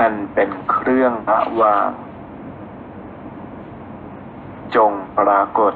[0.00, 1.90] อันเป็นเครื่องระวาง
[4.76, 5.74] จงปรากฏ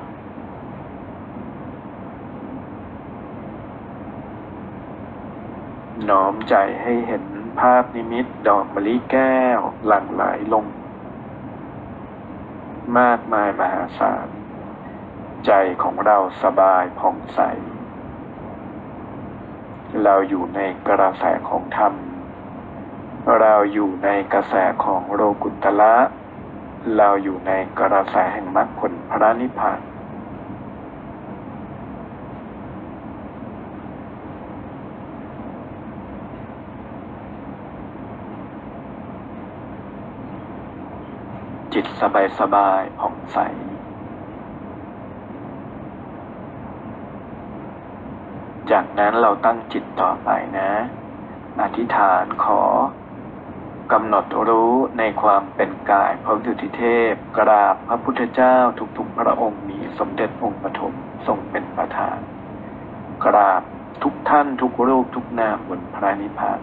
[6.08, 7.24] น้อมใจให้เห็น
[7.60, 10.66] ภาพนิมิตดอกมะลิแก้วหลั่งไหลลง
[12.98, 14.28] มากมายมหาศาล
[15.46, 17.40] ใจของเราสบายผ่องใส
[20.04, 21.94] เราอยู่ในกระแสของธรรม
[23.40, 24.54] เราอยู่ในกระแส
[24.84, 25.94] ของโลกุตละ
[26.94, 29.80] เราอยู่ในกระแสแห่งมรรคผลพระนิพพาน
[41.72, 43.38] จิตสบายสบายผ่องใส
[48.70, 50.70] จากนั้นเราตั้งจิตต่อไปนะ
[51.60, 52.60] อธิษฐานขอ
[53.92, 58.56] กำหนดรู้ในความเป็นกายพระดุติเทพ กราบพระพุทธเจ้า
[58.96, 60.94] ทุกๆพระองค์มีสมเด็จองค์ปฐม
[61.26, 62.18] ทรงเป็นประธาน
[63.24, 63.62] กราบ
[64.02, 66.60] ทุกท่านทุกรูปทุกนามบนพระนิพพาน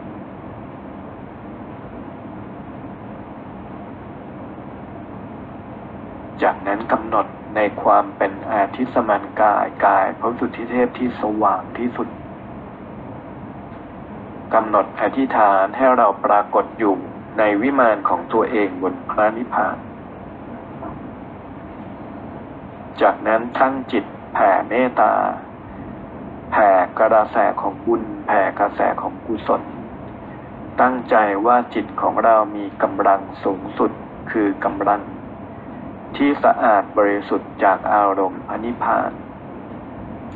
[6.41, 12.07] จากนั้นกำหนดในความเป็นอาทิสมันกายกายพระสุทธิเทพที่สว่างที่สุด
[14.53, 16.95] กำหนดอธิษฐานให้เราปรากฏอยู่
[17.37, 19.77] ในวิมานของตัวเองบนพระนิพพาน
[23.01, 25.13] จากนั้นทั้งจิตแผ่เมตตา
[26.51, 26.69] แผ่
[26.99, 29.61] กระแสของบุญ แผ่กระแสของกุศล
[30.81, 31.15] ตั้งใจ
[31.45, 33.91] ว่าจิตของเรามีกำลังสูงสุด
[34.31, 35.01] คือกำลัง
[36.15, 39.11] ที่สะอาดบริสุทธิ์จากอารมณ์พนิพพาน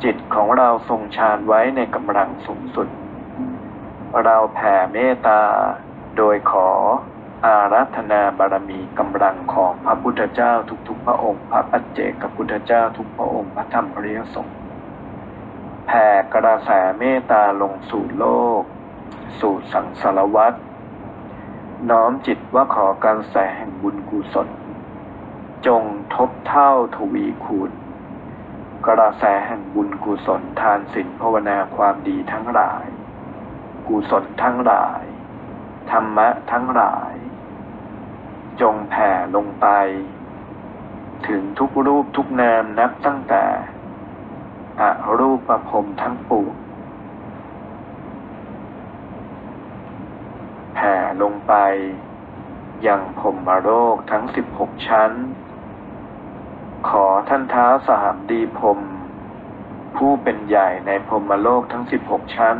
[0.04, 2.88] จิตของเราทรงฌานไว้ในกำลังสูงสุด
[4.24, 5.40] เราแผ่เมตตา
[6.16, 6.68] โดยขอ
[7.46, 10.52] อารัธนาบารมีกำลังของพระพุทธเจ้า
[10.88, 14.56] ทุกๆพระองค์ พระปัจเจกพุทธเจ้าทุกพระองค์ พระธรรมปริยสงฆ์
[15.86, 18.26] แผ่กระแสเมตตาลงสู่โล
[18.60, 18.62] ก
[19.40, 20.54] สู่สังสารวัฏ
[21.90, 24.48] น้อมจิตว่าขอการแสแห่งบุญกุศล
[25.66, 25.82] จง
[26.14, 27.70] ทบเท่าทวีคูณ
[28.86, 32.86] กระแสแห่งบุญกุศลทานศีลภาวนาความดีทั้งหลาย
[33.88, 35.02] กุศลทั้งหลาย
[35.90, 37.14] ธรรมะทั้งหลาย
[38.60, 39.66] จงแผ่ลงไป
[41.28, 43.44] ถึงทุกรูปทุกนามนับตั้งแต่
[44.80, 44.82] อ
[45.18, 46.54] รูปประพรมทั้งปวง
[50.74, 51.54] แผ่ลงไป
[52.86, 55.12] ยังพรหมโลกทั้งสิบหกชั้น
[56.88, 58.80] ขอท่านท้าสหมดีพรม
[59.96, 62.56] ผู้เป็นใหญ่ในพรหมโลกทั้งสิบหกชั้น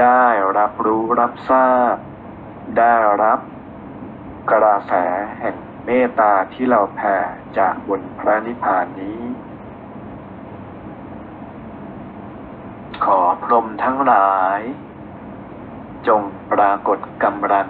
[0.00, 0.24] ได้
[0.58, 1.96] รับรู้รับทราบ
[2.78, 3.40] ได้รับ
[4.50, 4.92] กระแส
[5.40, 7.16] แห่งเมตตาที่เราแผ่
[7.58, 9.20] จากบนพระนิพพานนี้
[13.04, 14.60] ขอพรหมทั้งหลาย
[16.08, 17.68] จงปรากฏกำลัง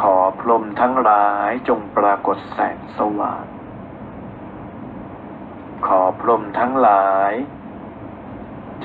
[0.00, 3.44] ขอพรหมทั้งหลายจงปรากฏแสงสว่าง
[5.86, 7.32] ขอพรหมทั้งหลาย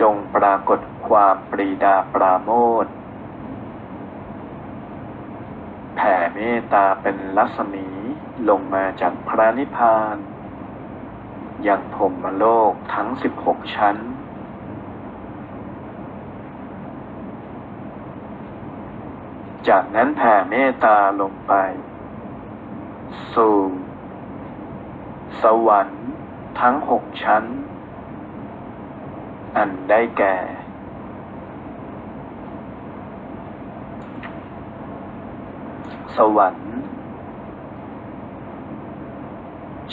[0.01, 2.49] จงปรากฏความปรีดาปราโม
[2.83, 2.85] ท
[5.95, 7.87] แผ่เมตตาเป็นรัศมี
[8.49, 10.15] ลงมาจากพระนิพพาน
[11.67, 13.97] ยังพรมโลกทั้งสิบหกชั้น
[19.69, 21.53] จากนั้นแผ่เมตตาลงไป
[23.33, 23.57] สู่
[25.41, 26.05] สวรรค์
[26.61, 27.43] ทั้งหกชั้น
[29.57, 30.35] อันได้แก่
[36.15, 36.73] สวรรค์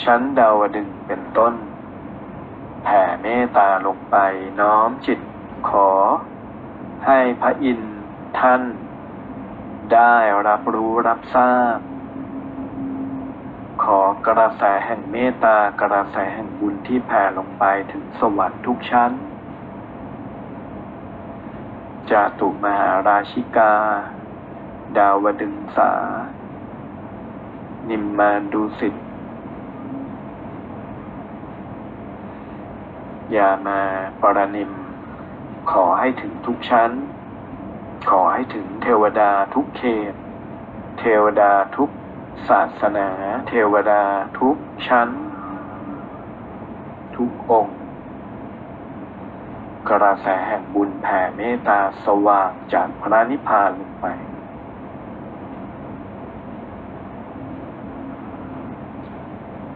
[0.03, 1.53] ชั้นดาวดึงเป็นต้น
[2.83, 4.17] แผ่เมตตาลงไป
[4.59, 5.19] น้อมจิต
[5.69, 5.89] ขอ
[7.05, 7.95] ให้พระอินทร์
[8.39, 8.61] ท่าน
[9.93, 10.15] ได้
[10.47, 11.77] รับรู้รับทราบ
[13.83, 19.11] ขอกระแสแห่งเมตตากระแสแห่งบุญที่แผ่ลงไปถึงสวรรค์ทุกชั้น
[22.11, 23.73] จาตุมหาราชิกา
[24.97, 25.91] ดาวดึงสา
[27.89, 28.95] นิมมานดุสิต
[33.35, 33.79] ยามา
[34.21, 34.71] ปรนิม
[35.71, 36.91] ขอให้ถึงทุกชั้น
[38.09, 40.13] ขอให้ถึงเทวดาทุกเขต
[40.99, 41.89] เทวดาทุก
[42.49, 43.07] ศาสนา
[43.47, 44.03] เทวดา
[44.39, 45.09] ทุกชั้น
[47.15, 47.84] ทุกองค์
[49.89, 54.05] กระแสแห่งบุญแผ่เมตตาสว่างจากพระนิพพานลงไป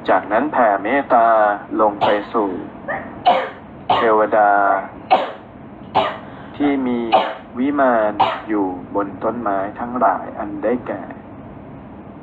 [0.10, 1.28] จากนั้นแผ่เมตตา
[1.82, 2.50] ลงไปสู่
[3.96, 4.52] เทวดา
[6.58, 7.00] ที่มี
[7.58, 8.14] วิมาน
[8.48, 11.04] อยู่บนต้นไม้ทั้งหลายอันได้แก่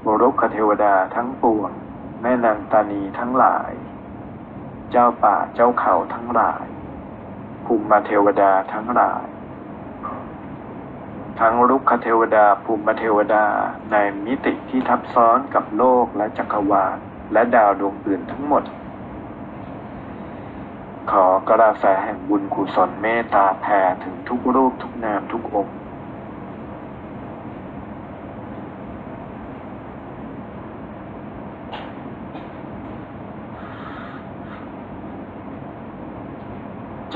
[0.04, 1.70] บรุขเทวดาทั้งปวง
[2.20, 3.72] แม่นางตานีทั้งหลาย
[4.90, 6.66] เจ้าป่าเจ้าเขาทั้งหลาย
[7.66, 9.24] ภูมิเทวดาทั้งหลาย
[11.40, 13.44] ทั้งรุกขเทวดาภูมิเทวดา
[13.92, 16.96] ในมิติที่ทับซ้อนกับโลกและจักรวาล
[17.32, 18.64] และดาวดวงอื่นทั้งหมด
[21.10, 25.76] ขอกระแสแห่งบุญกุศลเมตตาแผ่ถึงทุกรูปทุกนามทุกองค์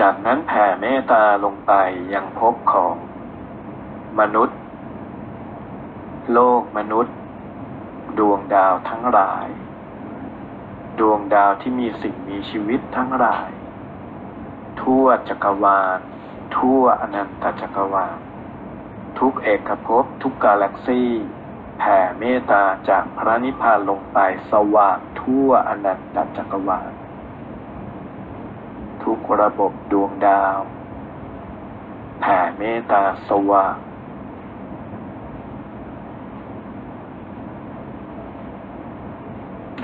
[0.01, 1.72] จากนั้นแผ่เมตตาลงไป
[2.14, 2.94] ยังภพของ
[4.20, 4.59] มนุษย์
[6.32, 7.14] โลกมนุษย์
[8.18, 9.48] ดวงดาวทั้งหลาย
[11.01, 13.51] ดวงดาวที่มีสิ่งมีชีวิตทั้งหลาย
[14.82, 15.98] ทั่วจักรวาล
[16.57, 18.18] ทั่วอนันตจักรวาล
[19.18, 21.11] ทุกเอกภพทุกกาแล็กซี่
[21.78, 24.18] แผ่เมตตาจากพระนิพพานลงไป
[24.53, 26.92] สว่างทั่วอนันตจักรวาล
[29.05, 30.59] ทุกระบบดวงดาว
[32.20, 33.76] แผ่เมตตาสว่าง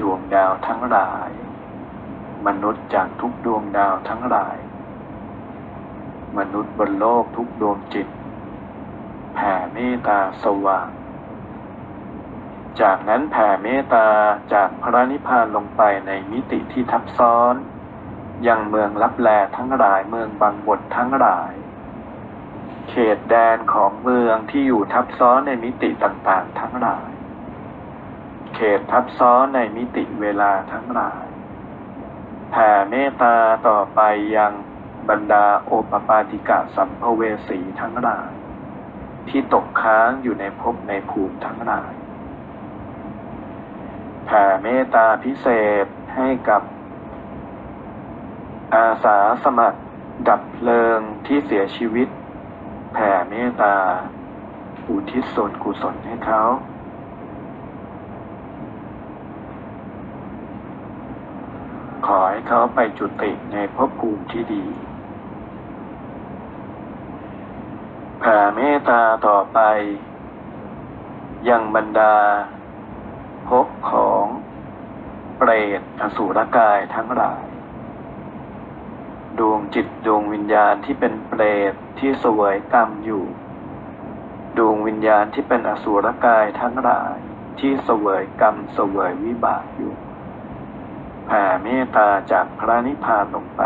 [0.00, 1.30] ดวงดาวทั้งหลาย
[2.46, 4.56] มนุษย์จากทุกดวงดาวทั้งหลาย
[6.38, 8.08] มนุษย์บนโลกทุกดวงจิต
[9.34, 10.88] แผ่เมตตาสว่าง
[12.80, 14.06] จากนั้นแผ่เมตตา
[14.52, 17.54] จากพระนิพพานลงไปในมิติที่ทับซ้อน
[18.46, 21.52] ยังเมืองลับแลทั้งหลายเมืองบางบททั้งหลาย
[22.88, 27.10] เขตแดนของเมืองที่อยู่ทับซ้อนในมิติต่างๆ ทั้งหลาย
[28.54, 31.24] เขตทับซ้อนในมิติเวลาทั้งหลาย
[32.50, 33.36] แผ่เมตตา
[33.68, 34.00] ต่อไป
[34.36, 34.52] ยัง
[35.08, 38.30] บรรดาโอปปาติกะสัมภเวสีทั้งหลาย
[39.28, 41.92] ที่ตกค้างอยู่ในภพในภูมิทั้งหลาย
[44.26, 45.46] แผ่เมตตาพิเศ
[45.84, 46.62] ษให้กับ
[48.74, 49.80] อาสาสมัคร
[50.28, 52.08] ดับเพลิงที่เสียชีวิต
[52.92, 53.76] แผ่เมตตา
[54.88, 56.42] อุทิศส่วนกุศลให้เขา
[62.06, 64.66] ขอให้เขาไปจุติในภพภูมิที่ดี
[68.20, 69.58] แผ่เมตตาต่อไป
[71.48, 72.16] ยังบรรดา
[73.48, 74.24] ภพของ
[75.38, 77.46] เปรตอสุรกายทั้งหลาย
[79.40, 83.24] ดวงจิตดวงวิญญาณที่เป็นเปรตที่เสวยกรรมอยู่
[84.58, 87.16] ดวงวิญญาณที่เป็นอสุรกายทั้งหลาย
[87.58, 89.94] ที่เสวยกรรมเสวยวิบากอยู่
[91.26, 93.62] แผ่เมตตาจากพระนิพพานลงไป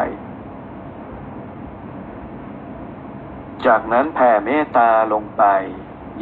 [3.66, 5.44] จากนั้นแผ่เมตตาลงไป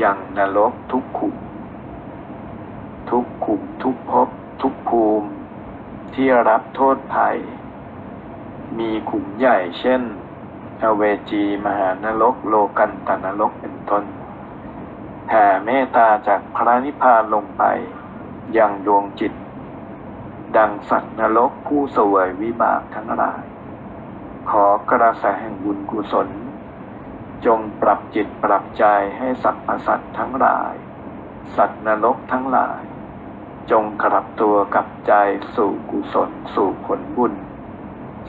[0.02, 1.36] ยังนรกทุกขุม
[3.10, 4.28] ทุกขุมทุกภพ
[4.62, 5.28] ทุกภูมิ
[6.14, 7.38] ที่รับโทษภัย
[8.78, 10.02] มีขุมใหญ่เช่น
[10.82, 14.04] อเวจี มหานรก โลกันตนรกเป็นต้น
[15.26, 17.62] แผ่เมตตาจากพระนิพพานลงไป
[18.56, 19.32] ยังดวงจิต
[20.56, 23.44] ดังสัตว์นรกผู้เสวยวิบากทั้งหลาย
[24.50, 26.28] ขอกระแสแห่งบุญกุศล
[27.46, 28.84] จงปรับจิตปรับใจ
[29.18, 30.74] ให้สัตว์ประสัตว์ทั้งหลาย
[31.56, 32.82] สัตว์นรกทั้งหลาย
[33.70, 35.12] จงกลับตัวกลับใจ
[35.54, 37.34] สู่กุศลสู่ผลบุญ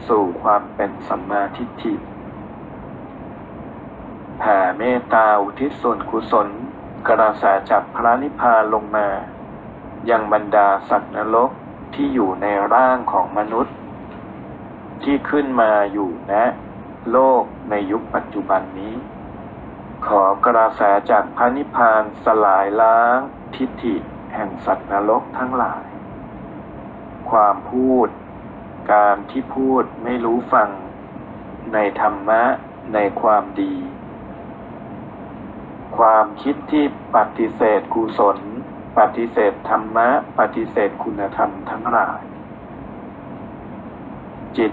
[0.07, 1.95] สู่ความเป็นสัมมาทิฏฐิ
[4.39, 6.47] แผ่เมตตาอุทิศส่วนกุศล
[7.07, 9.07] กระแสจากพระนิพพานลงมา
[10.09, 11.51] ยังบรรดาสัตว์นรก
[11.93, 13.75] ที่อยู่ในร่างของมนุษย์
[15.03, 16.33] ที่ขึ้นมาอยู่ณ
[17.11, 18.95] โลกในยุคปัจจุบันนี้
[20.07, 20.81] ขอกระแส
[21.11, 23.17] จากพระนิพพานสลายล้าง
[23.55, 23.95] ทิฏฐิ
[24.33, 25.85] แห่งสัตว์นรกทั้งหลาย
[27.29, 28.07] ความพูด
[28.91, 30.69] การที่พูดไม่รู้ฟัง
[31.73, 32.41] ในธรรมะ
[32.93, 33.75] ในความดี
[35.97, 36.85] ความคิดที่
[37.15, 38.37] ปฏิเสธกุศล
[38.99, 40.07] ปฏิเสธธรรมะ
[40.39, 42.21] ปฏิเสธคุณธรรมทั้งหลาย
[44.57, 44.71] จิต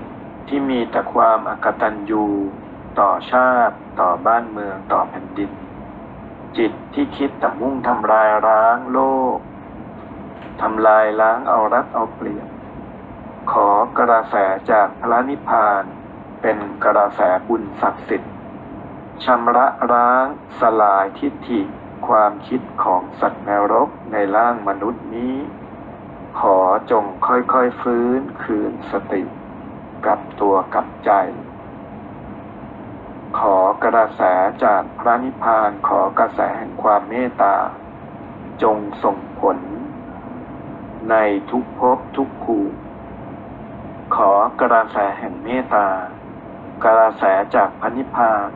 [0.49, 2.25] ที่มีแต่ความอกตัญญู
[2.99, 5.53] ต่อชาติต่อบ้านเมืองต่อแผ่นดิน
[6.59, 9.01] จิตที่คิดแต่มุ่งทำลายล้างโล
[9.37, 9.39] ก
[10.63, 12.49] ทำลายล้างเอารัดเอาเปรียบ
[13.53, 13.69] ขอ
[13.99, 14.37] กระแส
[14.71, 15.83] จากพระนิพพาน
[16.43, 18.33] เป็นกระแสบุญศักดิ์สิทธิ์
[19.25, 20.27] ชำระล้าง
[20.61, 21.61] สลายทิฏฐิ
[22.09, 25.37] ความคิดของสัตว์นรกในร่างมนุษย์นี้
[26.41, 26.59] ขอ
[26.91, 29.23] จงค่อยๆฟื้นคืนสติ
[30.07, 31.11] กับตัวกับใจ
[33.39, 34.23] ขอกระแส
[34.65, 37.57] จากพระนิพพานขอกระแสแห่งความเมตตา
[38.63, 39.59] จงส่งผล
[41.11, 41.15] ใน
[41.51, 42.77] ทุกภพทุกภูมิ
[44.15, 44.31] ขอ
[44.61, 45.89] กระแสแห่งเมตตา
[46.85, 48.51] กระแสจากพระนิพพาน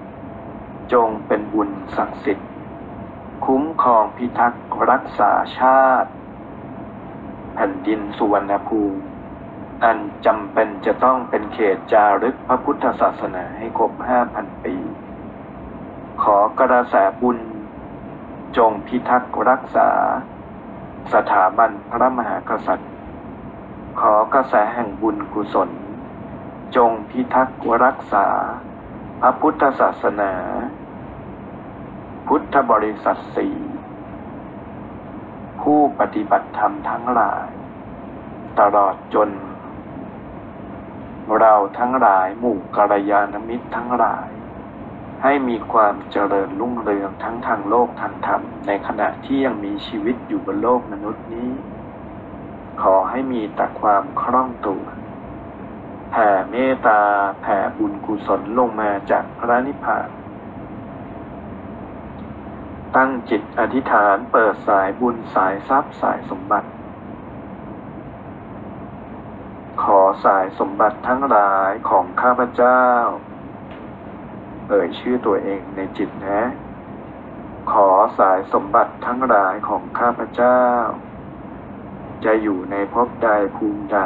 [0.92, 2.50] จงเป็นบุญศักดิ์สิทธิ์
[3.44, 6.10] คุ้มครองพิทักษ์รักษาชาติ
[7.54, 9.00] แผ่นดินสุวรรณภูมิ
[9.84, 14.76] อันจำเป็นจะต้องเป็นเขตจารึกพระพุทธศาสนาให้ครบห้าพันปี
[16.22, 17.38] ขอกระแสบุญ
[18.56, 19.90] จงพิทักษ์รักษา
[21.12, 22.90] สถาบันพระมหากษัตริย์
[23.98, 25.70] ขอกระแสแห่งบุญกุศล
[26.76, 28.26] จงพิทักษ์รักษา
[29.20, 30.32] พระพุทธศาสนา
[32.26, 33.56] พุทธบริษัทสี่
[35.60, 37.48] ผู้ปฏิบัติธรรมทั้งหลาย
[38.60, 39.30] ตลอดจน
[41.38, 44.28] เราทั้งหลายหมู่กัลยาณมิตรทั้งหลาย
[45.22, 51.50] ให้มีความเจริญรุ่งเรืองทั้งทางโลกทางธรรม ในขณะที่ยังมีชีวิตอยู่บนโลกมนุษย์นี้
[52.82, 54.84] ขอให้มีแต่ความคล่องตัว
[56.10, 57.02] แผ่เมตตา
[57.42, 60.08] แผ่บุญกุศลลงมาจากพระนิพพาน
[62.96, 66.68] ตั้งจิตอธิษฐานเปิดสายบุญสายทรัพย์สายสมบัติ
[69.82, 72.82] ขอสายสมบัติทั้งหลายของข้าพเจ้า
[74.68, 76.40] เอ่ยชื่อตัวเองในจิตนะ
[77.72, 80.60] ขอสายสมบัติทั้งหลายของข้าพเจ้า
[82.24, 84.00] จะอยู่ในภพใดภูมิใด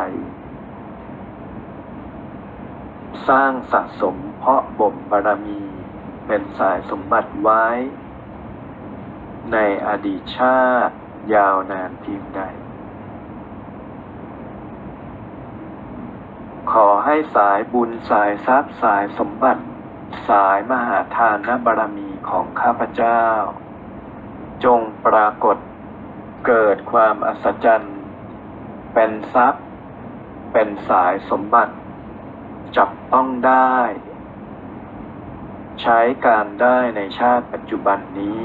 [3.29, 5.63] สร้างสะสมเพาะบ่มบารมี
[6.27, 7.67] เป็นสายสมบัติไว้
[9.53, 10.95] ในอดีตชาติ
[11.35, 12.43] ยาวนานเพียงใด
[16.73, 19.63] ขอให้สายบุญสายทรัพย์สายสมบัติ
[20.29, 23.23] สายมหาทานนบารมีของข้าพเจ้า
[24.65, 25.57] จงปรากฏ
[26.47, 27.94] เกิดความอัศจรรย์
[28.95, 29.65] เป็นทรัพย์
[30.53, 31.75] เป็นสายสมบัติ
[32.77, 33.75] จับต้องได้
[35.83, 38.45] ใช้การได้ในชาติปัจจุบันนี้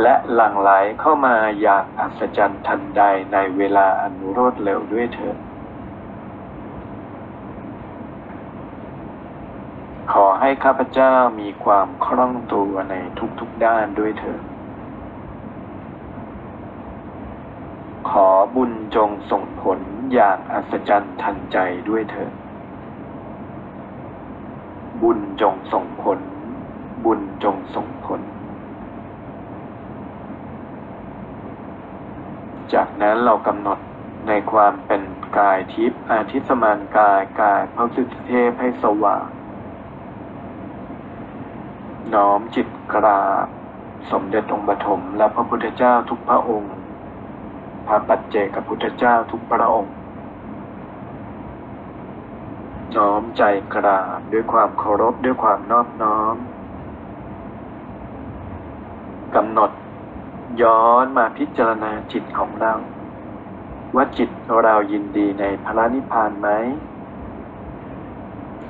[0.00, 0.70] และหลั่งไหล
[1.00, 3.02] เข้ามาอย่างอัศจรรย์ทันใด
[3.32, 5.38] ในเวลาอันรวดเร็วด้วยเถิด
[10.12, 12.94] ขอให้ข้าพเจ้ามีความคล่องตัวใน
[13.40, 14.42] ทุกๆด้านด้วยเถิด
[18.10, 19.78] ขอบุญจงส่งผล
[20.12, 22.32] อย่างอัศจรรย์ทันใจด้วยเถิด
[25.02, 26.18] บุญจงส่งผล
[27.04, 28.20] บุญจงส่งผล
[32.72, 33.78] จากนั้นเรากำหนด
[34.28, 35.02] ในความเป็น
[35.38, 39.26] กายทิพย์อาทิตย์สมานกายกายพระสุทธิเทพให้สว่าง
[42.14, 43.46] น้อมจิตกราบ
[44.10, 46.73] สมเด็จองค์ปฐมและพระพุทธเจ้าทุกพระองค์
[47.86, 49.94] พระปัจเจกพุทธเจ้าทุกพระองค์
[52.96, 53.42] น้อมใจ
[53.74, 56.36] กราบด้วยความเคารพด้วยความนอบน้อม
[59.34, 59.70] กำหนด
[60.62, 62.74] ย้อนมาพิจารณาจิตของเรา
[63.94, 64.30] ว่าจิต
[64.64, 66.48] เรายินดีในพระนิพพานไหม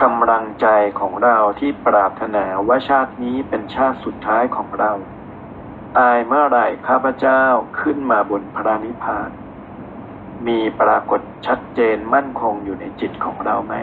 [0.03, 0.67] กำลังใจ
[1.01, 4.91] ของเราที่ปรารถนาว่าชาตินี้เป็นชาติสุดท้ายของเรา
[5.99, 7.42] ตายเมื่อไหร่ข้าพเจ้า
[7.80, 9.30] ขึ้นมาบนพระนิพพาน
[10.47, 13.74] มีปรากฏชัดเจนมั่นคงอยู่ในจิตของเราไหม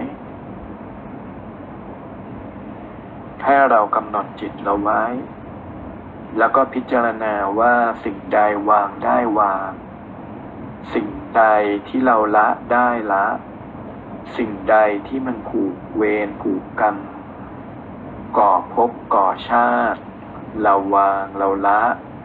[3.39, 5.03] แค่เรากำหนดจิตเราไว้
[6.38, 8.39] แล้วก็พิจารณาว่าสิ่งใด
[8.70, 9.70] วางได้วาง
[10.93, 11.07] สิ่ง
[11.38, 11.43] ใด
[11.88, 13.26] ที่เราละได้ละ
[14.38, 16.97] สิ่งใดที่มันผูกเวรผูกกรรม
[18.38, 20.01] ก่อภพก่อชาติ
[20.64, 21.80] เราวางเราละ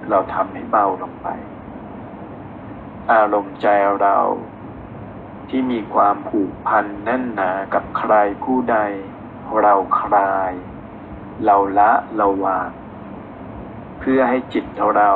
[0.09, 1.29] เราทำให้เบาลงไป
[3.13, 3.67] อารมณ์ใจ
[4.03, 4.19] เรา
[5.49, 8.13] ที่มีความผูกพันแน่นหนากับใคร
[8.45, 8.79] ผู้ใด
[9.63, 10.53] เราคลาย
[11.45, 12.71] เราละเราวาง
[13.99, 14.65] เพื่อให้จิต
[14.97, 15.13] เรา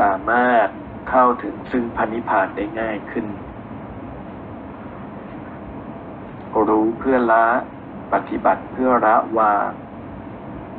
[0.00, 0.68] สามารถ
[1.10, 3.26] เข้าถึงซึ่งพันิพานได้ง่ายขึ้น
[6.68, 7.46] รู้เพื่อละ
[8.12, 9.68] ปฏิบัติเพื่อละวาง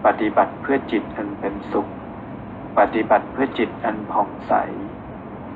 [0.05, 1.87] ปฏิบัติเพื่อจิตอันเป็นสุข
[2.77, 4.53] ปฏิบัติเพื่อจิตอันผ่องใส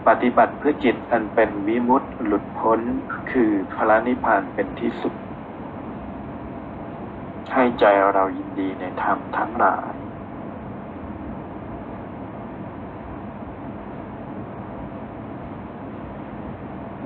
[0.08, 2.80] ปฏิบัติเพื่อจิตอันเป็นวิมุตติหลุดพ้น
[3.32, 5.14] คือพระนิพพานเป็นที่สุด
[7.54, 9.95] ให้ใจเรายินดีในธรรมทั้งหลาย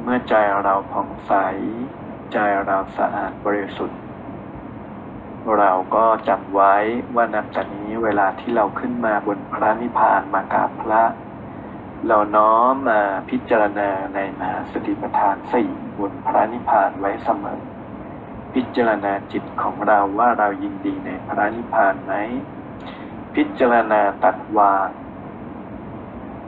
[0.02, 0.34] เมื่อใจ
[0.64, 1.34] เราผ่องใส
[2.34, 4.01] ใจเราสะอาดบริสุทธิ์
[5.58, 6.76] เราก็จำไว้
[7.16, 11.04] ว่านับจากนี้เวลาที่เราขึ้นมาบนพระนิพพานมากราบพระ
[12.08, 15.70] เราน้อมมาพิจารณาในมหาสติปัฏฐานสี่
[16.00, 17.62] บนพระนิพพานไว้เสมอ
[18.54, 22.14] พิจารณาจิตของเราว่าเรายินดีในพระนิพพานไหม
[23.36, 24.89] พิจารณาตัดวาง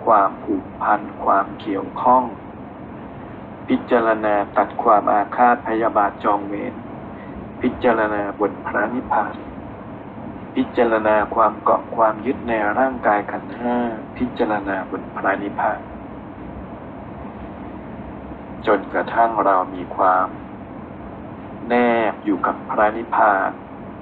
[0.05, 2.23] ความผูกพันความเกี่ยวข้อง
[3.67, 6.73] พิจารณาตัดความอาฆาตพยาบาทจองเวร
[7.67, 9.35] พิจารณาบนพระนิพพาน
[10.55, 13.77] พิจารณาความเกาะความยึดในร่างกายขันธ์ห้า
[14.17, 15.79] พิจารณาบนพระนิพพาน
[18.65, 20.27] จนกระทั่งเรามีความ
[21.67, 21.73] แน
[22.11, 23.49] บอยู่กับพระนิพพาน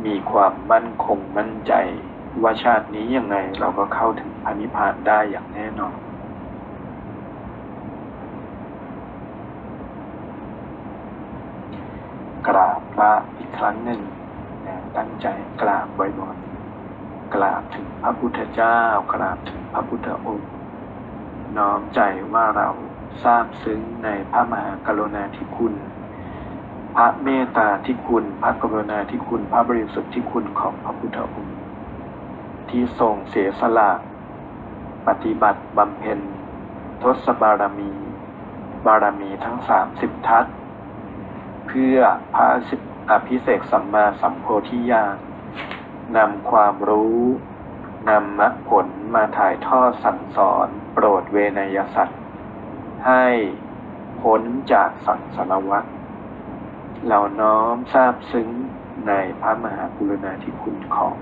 [0.05, 1.74] มีความมั่นคงมั่นใจ
[2.41, 5.97] ว่าชาตินี้ยังไงเราก็เข้าถึงพระนิพพานได้อย่างแน่นอน
[12.48, 14.02] กราบพระอีกครั้งหนึ่ง
[14.66, 15.28] นะตั้งใจ
[15.62, 18.78] กราบบ่อยๆกราบถึงพระพุทธเจ้า
[19.14, 20.52] กราบถึงพระพุทธองค์
[21.58, 22.02] น้อมใจ
[22.34, 22.70] ว่าเรา
[23.24, 25.74] ทราบซึ้งในพระมหากรุณาธิคุณ
[26.96, 31.58] พระเมตตาธิคุณ พระกรุณาธิคุณ พระบริสุทธิ์ที่คุณของพระพุทธองค์
[32.70, 33.92] ที่ทรงเสียสละ
[35.08, 36.20] ปฏิบัติบำเพ็ญ
[37.02, 37.92] ทศบารมี
[38.86, 40.46] บารมีทั้งสามสิบทัศ
[41.68, 41.97] เพื่อ
[42.36, 45.16] พระสิบอภิเษกสัมมาสัมโพธิญาณ
[46.18, 47.22] นำความรู้
[48.09, 52.22] นำมรรคผลมาถ่ายทอดสั่งสอนโปรดเวนยสัตว์
[53.07, 53.26] ให้
[54.22, 54.41] พ้น
[54.74, 55.86] จากสังสารวัฏ
[57.07, 58.49] เราน้อมทราบซึ้ง
[59.07, 61.16] ในพระมหากรุณาธิคุณของ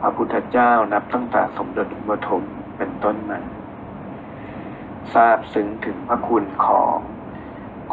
[0.00, 2.42] พระพุทธเจ้านับตั้งแต่สมเด็จอุปถม
[2.76, 3.38] เป็นต้นมา
[5.14, 6.96] ทราบซึ้งถึงพระคุณของ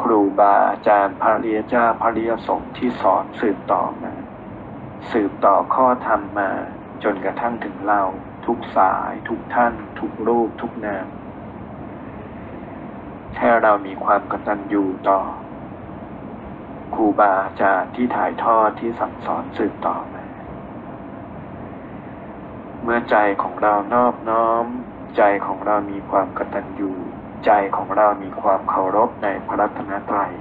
[0.02, 4.14] ครูบาอาจารย์พระเรียเจ้าพระเรียสงฆ์ที่สอนสืบต่อมา
[5.12, 6.52] สืบต่อข้อธรรมมา
[7.04, 8.02] จนกระทั่งถึงเรา
[8.45, 11.08] ทุกสาย ทุกท่าน ทุกรูป ทุกนาม
[13.36, 15.20] แค่เรามีความกตัญญูต่อ
[16.93, 20.24] ครูบาอาจารย์ที่ถ่ายทอดที่สั่งสอนสืบต่อมา
[22.84, 24.66] เมื่อใจของเรานอบน้อม
[25.18, 26.91] ใจของเรามีความกตัญญู
[27.45, 30.33] ใจของเรามีความเคารพในพระรัตนตรัย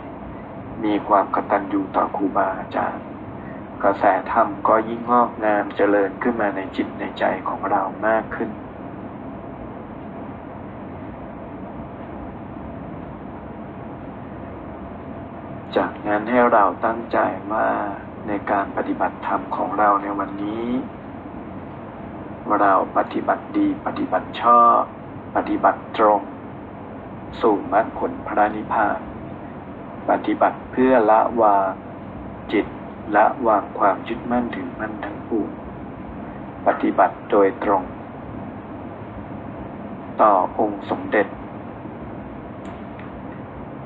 [0.84, 3.04] มีความกตัญญูต่อครูบาอาจารย์
[3.82, 8.50] กระแสธรรมก็ยิ่งงอกงามเจริญขึ้นมาในจิตในใจของเรามากขึ้น
[15.76, 17.18] จากนั้นให้เราตั้งใจ
[17.52, 17.68] ว่า
[18.26, 20.66] ในการปฏิบัติธรรมของเราในวันนี้
[22.60, 24.80] เราปฏิบัติดีปฏิบัติชอบ
[25.36, 26.20] ปฏิบัติตรง
[27.40, 28.98] สู่มรรคผลพระนิพพาน
[30.08, 31.72] ปฏิบัติเพื่อละวาง
[32.52, 32.66] จิต
[33.16, 35.50] ละวางความยึดมั่นถือมั่นทั้งปวง
[36.66, 37.82] ปฏิบัติโดยตรง
[40.20, 41.26] ต่อองค์สมเด็จ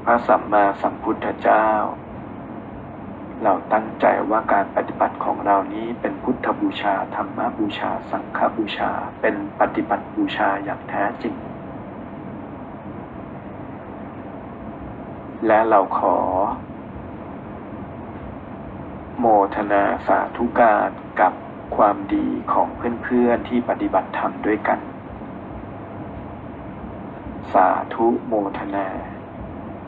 [0.04, 1.66] พระสัมมาสัมพุทธเจ้า
[3.42, 11.34] เราตั้งใจว่าการปฏิบัติของเรานี้เป็นพุทธบูชา ธรรมบูชา สังฆบูชา เป็นปฏิบัติบูชาอย่างแท้จริง
[15.46, 16.16] และเราขอ
[19.18, 21.32] โมทนาสาธุการกับ
[21.76, 22.68] ความดีของ
[23.02, 24.80] เพื่อนๆที่ปฏิบัติธรรมด้วยกัน
[27.52, 28.88] สาธุโมทนา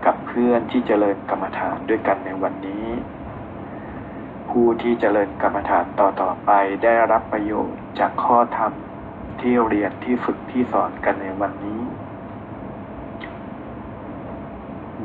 [0.04, 2.86] กับเพื่อนที่เจริญกรรมฐานด้วยกันในวันนี้
[4.50, 6.50] ผู้ที่เจริญกรรมฐานต่อๆไป
[6.82, 8.72] ได้รับประโยชน์จากข้อธรรม
[9.40, 11.82] ที่เรียนที่ฝึกที่สอนกันในวันนี้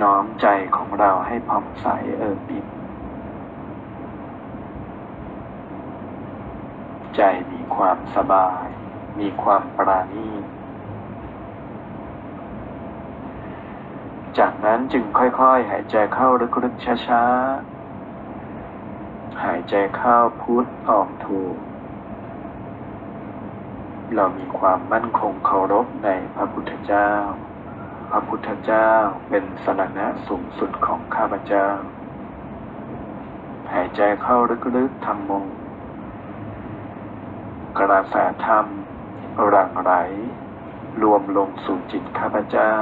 [0.02, 1.88] น้อมใจของเราให้ผ่องใส
[2.18, 2.68] เอิบอิ่ม
[7.16, 7.22] ใจ
[7.52, 8.66] มีความสบาย
[9.20, 10.44] มีความปราณีต
[14.38, 16.30] จากนั้นจึงค่อยๆ หายใจเข้า
[16.64, 21.28] ลึกๆช้าๆ หายใจเข้าพุทออกโท
[24.16, 27.10] เรามีความมั่นคงเคารพในพระพุทธเจ้า
[28.12, 28.90] พระพุทธเจ้า
[29.30, 31.68] เป็นสรณะสูงสุดของข้าพเจ้า
[33.74, 34.38] หายใจเข้า
[34.76, 35.46] ลึกๆทำมง
[37.80, 38.66] กระแสธรรม
[39.50, 39.92] หลั่งไหล
[41.04, 42.74] รวมลงสู่จิตข้าพเจ้า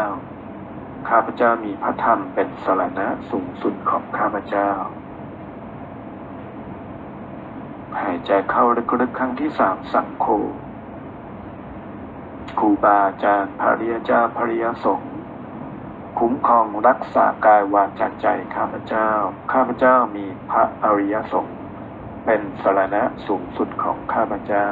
[1.09, 4.69] ข้าพเจ้ามีพระธรรมเป็นสรณะสูงสุดของข้าพเจ้า
[8.01, 8.65] หายใจเข้า
[9.01, 10.27] ลึกๆครั้งที่สามสังโฆ
[12.59, 15.14] ครูบาอาจารย์ภริยเจ้าภริยสงฆ์
[16.19, 19.09] คุ้มครองรักษากายวาจาใจข้าพเจ้า
[19.51, 21.57] ข้าพเจ้ามีพระอริยสงฆ์
[22.25, 24.67] เป็นสรณะสูงสุดของข้าพเจ้า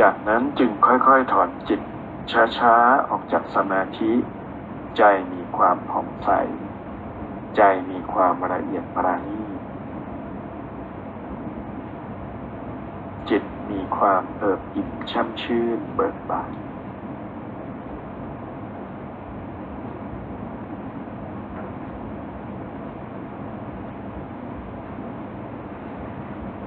[0.00, 1.80] จากนั้นจึงค่อยๆถอนจิต
[2.58, 4.12] ช้าๆ ออกจากสมาธิ
[4.96, 5.02] ใจ
[5.32, 6.30] มีความผ่องใส
[7.56, 9.42] ใจมีความละเอียดปราณี
[13.30, 16.50] จิตมีความเอิบอิ่มช่ำชื่นเบิกบาน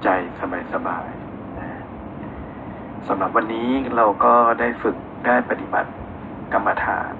[0.03, 0.09] ใจ
[0.75, 1.07] สบาย
[3.07, 4.95] สำหรับวันนี้เราก็ได้ฝึก
[5.27, 5.91] ได้ปฏิบัติ
[6.53, 7.11] กรรมฐาน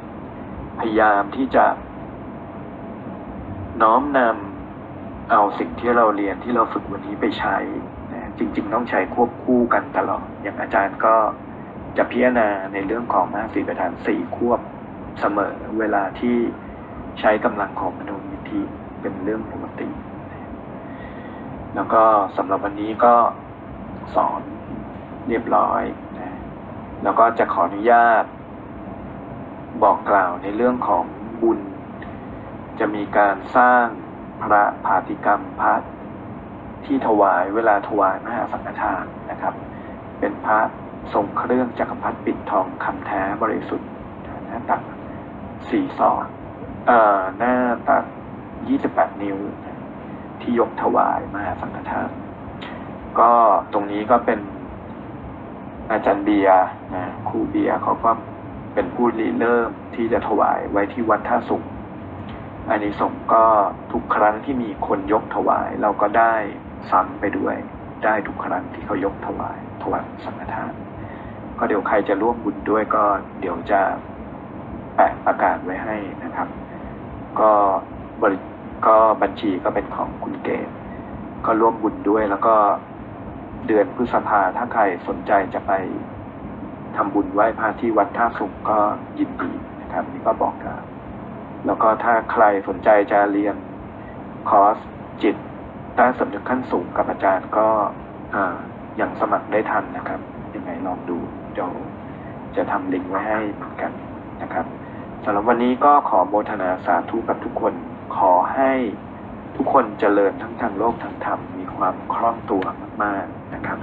[0.80, 1.66] พยายามที่จะ
[3.82, 7.56] น้อมนำเอาสิ่งที่เราเรียนที่เราฝึกวันนี้ไปใช้
[8.38, 11.16] จริง ๆ ต้องใช้ควบคู่กันตลอด อย่างอาจารย์ก็
[11.98, 14.60] จะพิจารณาในเรื่องของมหาสีประธานสี่ควบ
[15.20, 16.36] เสมอเวลาที่
[17.20, 18.62] ใช้กำลังของมโนยิทธิ
[19.02, 19.90] เป็นเรื่องปกติ
[21.76, 22.04] แล้วก็
[22.38, 23.14] สำหรับวันนี้ก็
[24.16, 24.42] สอน
[25.28, 25.84] เรียบร้อย
[26.18, 26.36] นะ
[27.04, 28.24] แล้วก็จะขออนุญาต
[29.84, 31.06] บอกกล่าวในเรื่องของ
[31.42, 31.60] บุญ
[32.80, 33.86] จะมีการสร้าง
[34.44, 35.74] พระภาติกรรมพระ
[36.86, 39.54] ที่ถวายเวลาถวายมหาสังฆทานนะครับ
[40.20, 40.60] เป็นพระ
[41.14, 43.90] ทรงเครื่องจักรพรรดิปิดทองคำแท้บริสุทธิ์
[44.46, 44.82] หน้าตัก
[45.70, 46.26] สี่ศอก
[46.88, 47.56] เอ่อหน้า
[47.90, 48.04] ตัก
[48.68, 49.38] ยี่สิบแปดนิ้ว
[50.42, 52.10] ที่ยกถวายมหาสังฆทาน
[53.20, 53.32] ก็
[53.74, 54.40] ตรงนี้ก็เป็น
[55.92, 56.50] อาจารย์เบีย
[56.96, 58.12] นะครูเบียเขาก็
[58.74, 61.64] เป็นผู้ริเริ่มที่จะถวายไว้ที่วัดท่าสุง
[62.70, 63.44] อันนี้สงก็
[63.92, 66.34] ทุกครั้งที่มีคนยกถวาย เราก็ได้
[66.90, 67.56] ซ้ำไปด้วย
[68.04, 70.74] ได้ทุกครั้งที่เขายกถวายถวายสังฆทาน
[71.60, 73.04] ก็เดี๋ยวใครจะร่วมบุญด้วยก็
[73.40, 73.82] เดี๋ยวจะ
[74.96, 76.48] แปะประกาศไว้ให้นะครับ
[77.40, 77.52] ก็
[78.22, 78.38] บริ
[78.88, 80.68] ก็บัญชีก็เป็นของคุณเกศ
[81.46, 82.56] ก็ร่วมบุญด้วยแล้วก็
[83.68, 85.72] เดือนพฤษภาถ้าใครสนใจจะไป
[86.96, 88.80] ทำบุญไหว้พระที่วัดท่าสุงก็
[89.20, 89.52] ยินดี
[89.82, 90.82] นะครับนี่ก็บอกกัน
[91.66, 93.56] แล้วก็ถ้าใครสนใจจะเรียน
[94.50, 94.78] คอร์ส
[95.24, 95.36] จิต
[95.96, 97.68] ใต้สำนึกขั้นสูงกับอาจารย์ก็
[98.36, 98.56] อ่า
[99.00, 100.20] ยังสมัครได้ทันนะครับ
[100.56, 101.18] ยังไงลองดู
[101.54, 101.72] เดี๋ยว
[102.56, 103.92] จะทำลิงก์ไว้ให้เหมือนกัน
[104.42, 104.66] นะครับ
[105.24, 107.74] สำหรับวันนี้ก็ขอโมทนาสาธุกับทุกคน
[108.18, 108.72] ขอให้
[109.58, 111.40] ทุกคนเจริญทั้งทางโลกทางธรรม
[111.78, 112.64] ความคล่องตัว
[113.04, 113.80] มากๆนะครับ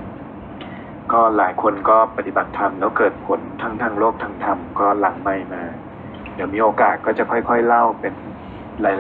[1.13, 5.63] ก็หลายคนก็ปฏิบัติธรรมแล้วเกิดผลทั้งทางโลกทางธรรมก็หลังไม่มา
[6.35, 8.15] เดี๋ยวมีโอกาสก็จะค่อยๆเล่าเป็น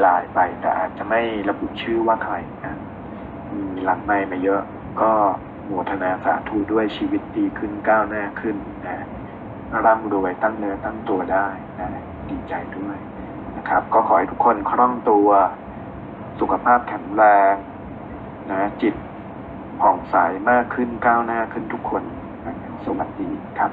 [0.06, 2.34] ลายๆไป แต่อาจจะไม่ระบุชื่อว่าใคร
[2.64, 2.78] นะ
[3.52, 4.62] มีหลังไม่มาเยอะ
[5.00, 5.10] ก็
[5.66, 9.06] โมทนาสาธุด้วยชีวิตดีขึ้นก้าวหน้าขึ้นนะ
[9.84, 11.46] ร่ำรวยตั้งเนื้อตั้งตัวได้
[11.80, 11.88] นะ
[12.30, 12.96] ดีใจด้วย
[13.56, 15.28] นะครับ ก็ขอให้ทุกคนคล่องตัว
[16.40, 17.54] สุขภาพแข็งแรง
[18.50, 18.94] นะจิต
[19.80, 20.16] ผ่องใส
[20.50, 22.02] มากขึ้นก้าวหน้าขึ้นทุกคน
[22.84, 23.28] สวัสดี
[23.58, 23.72] ครับ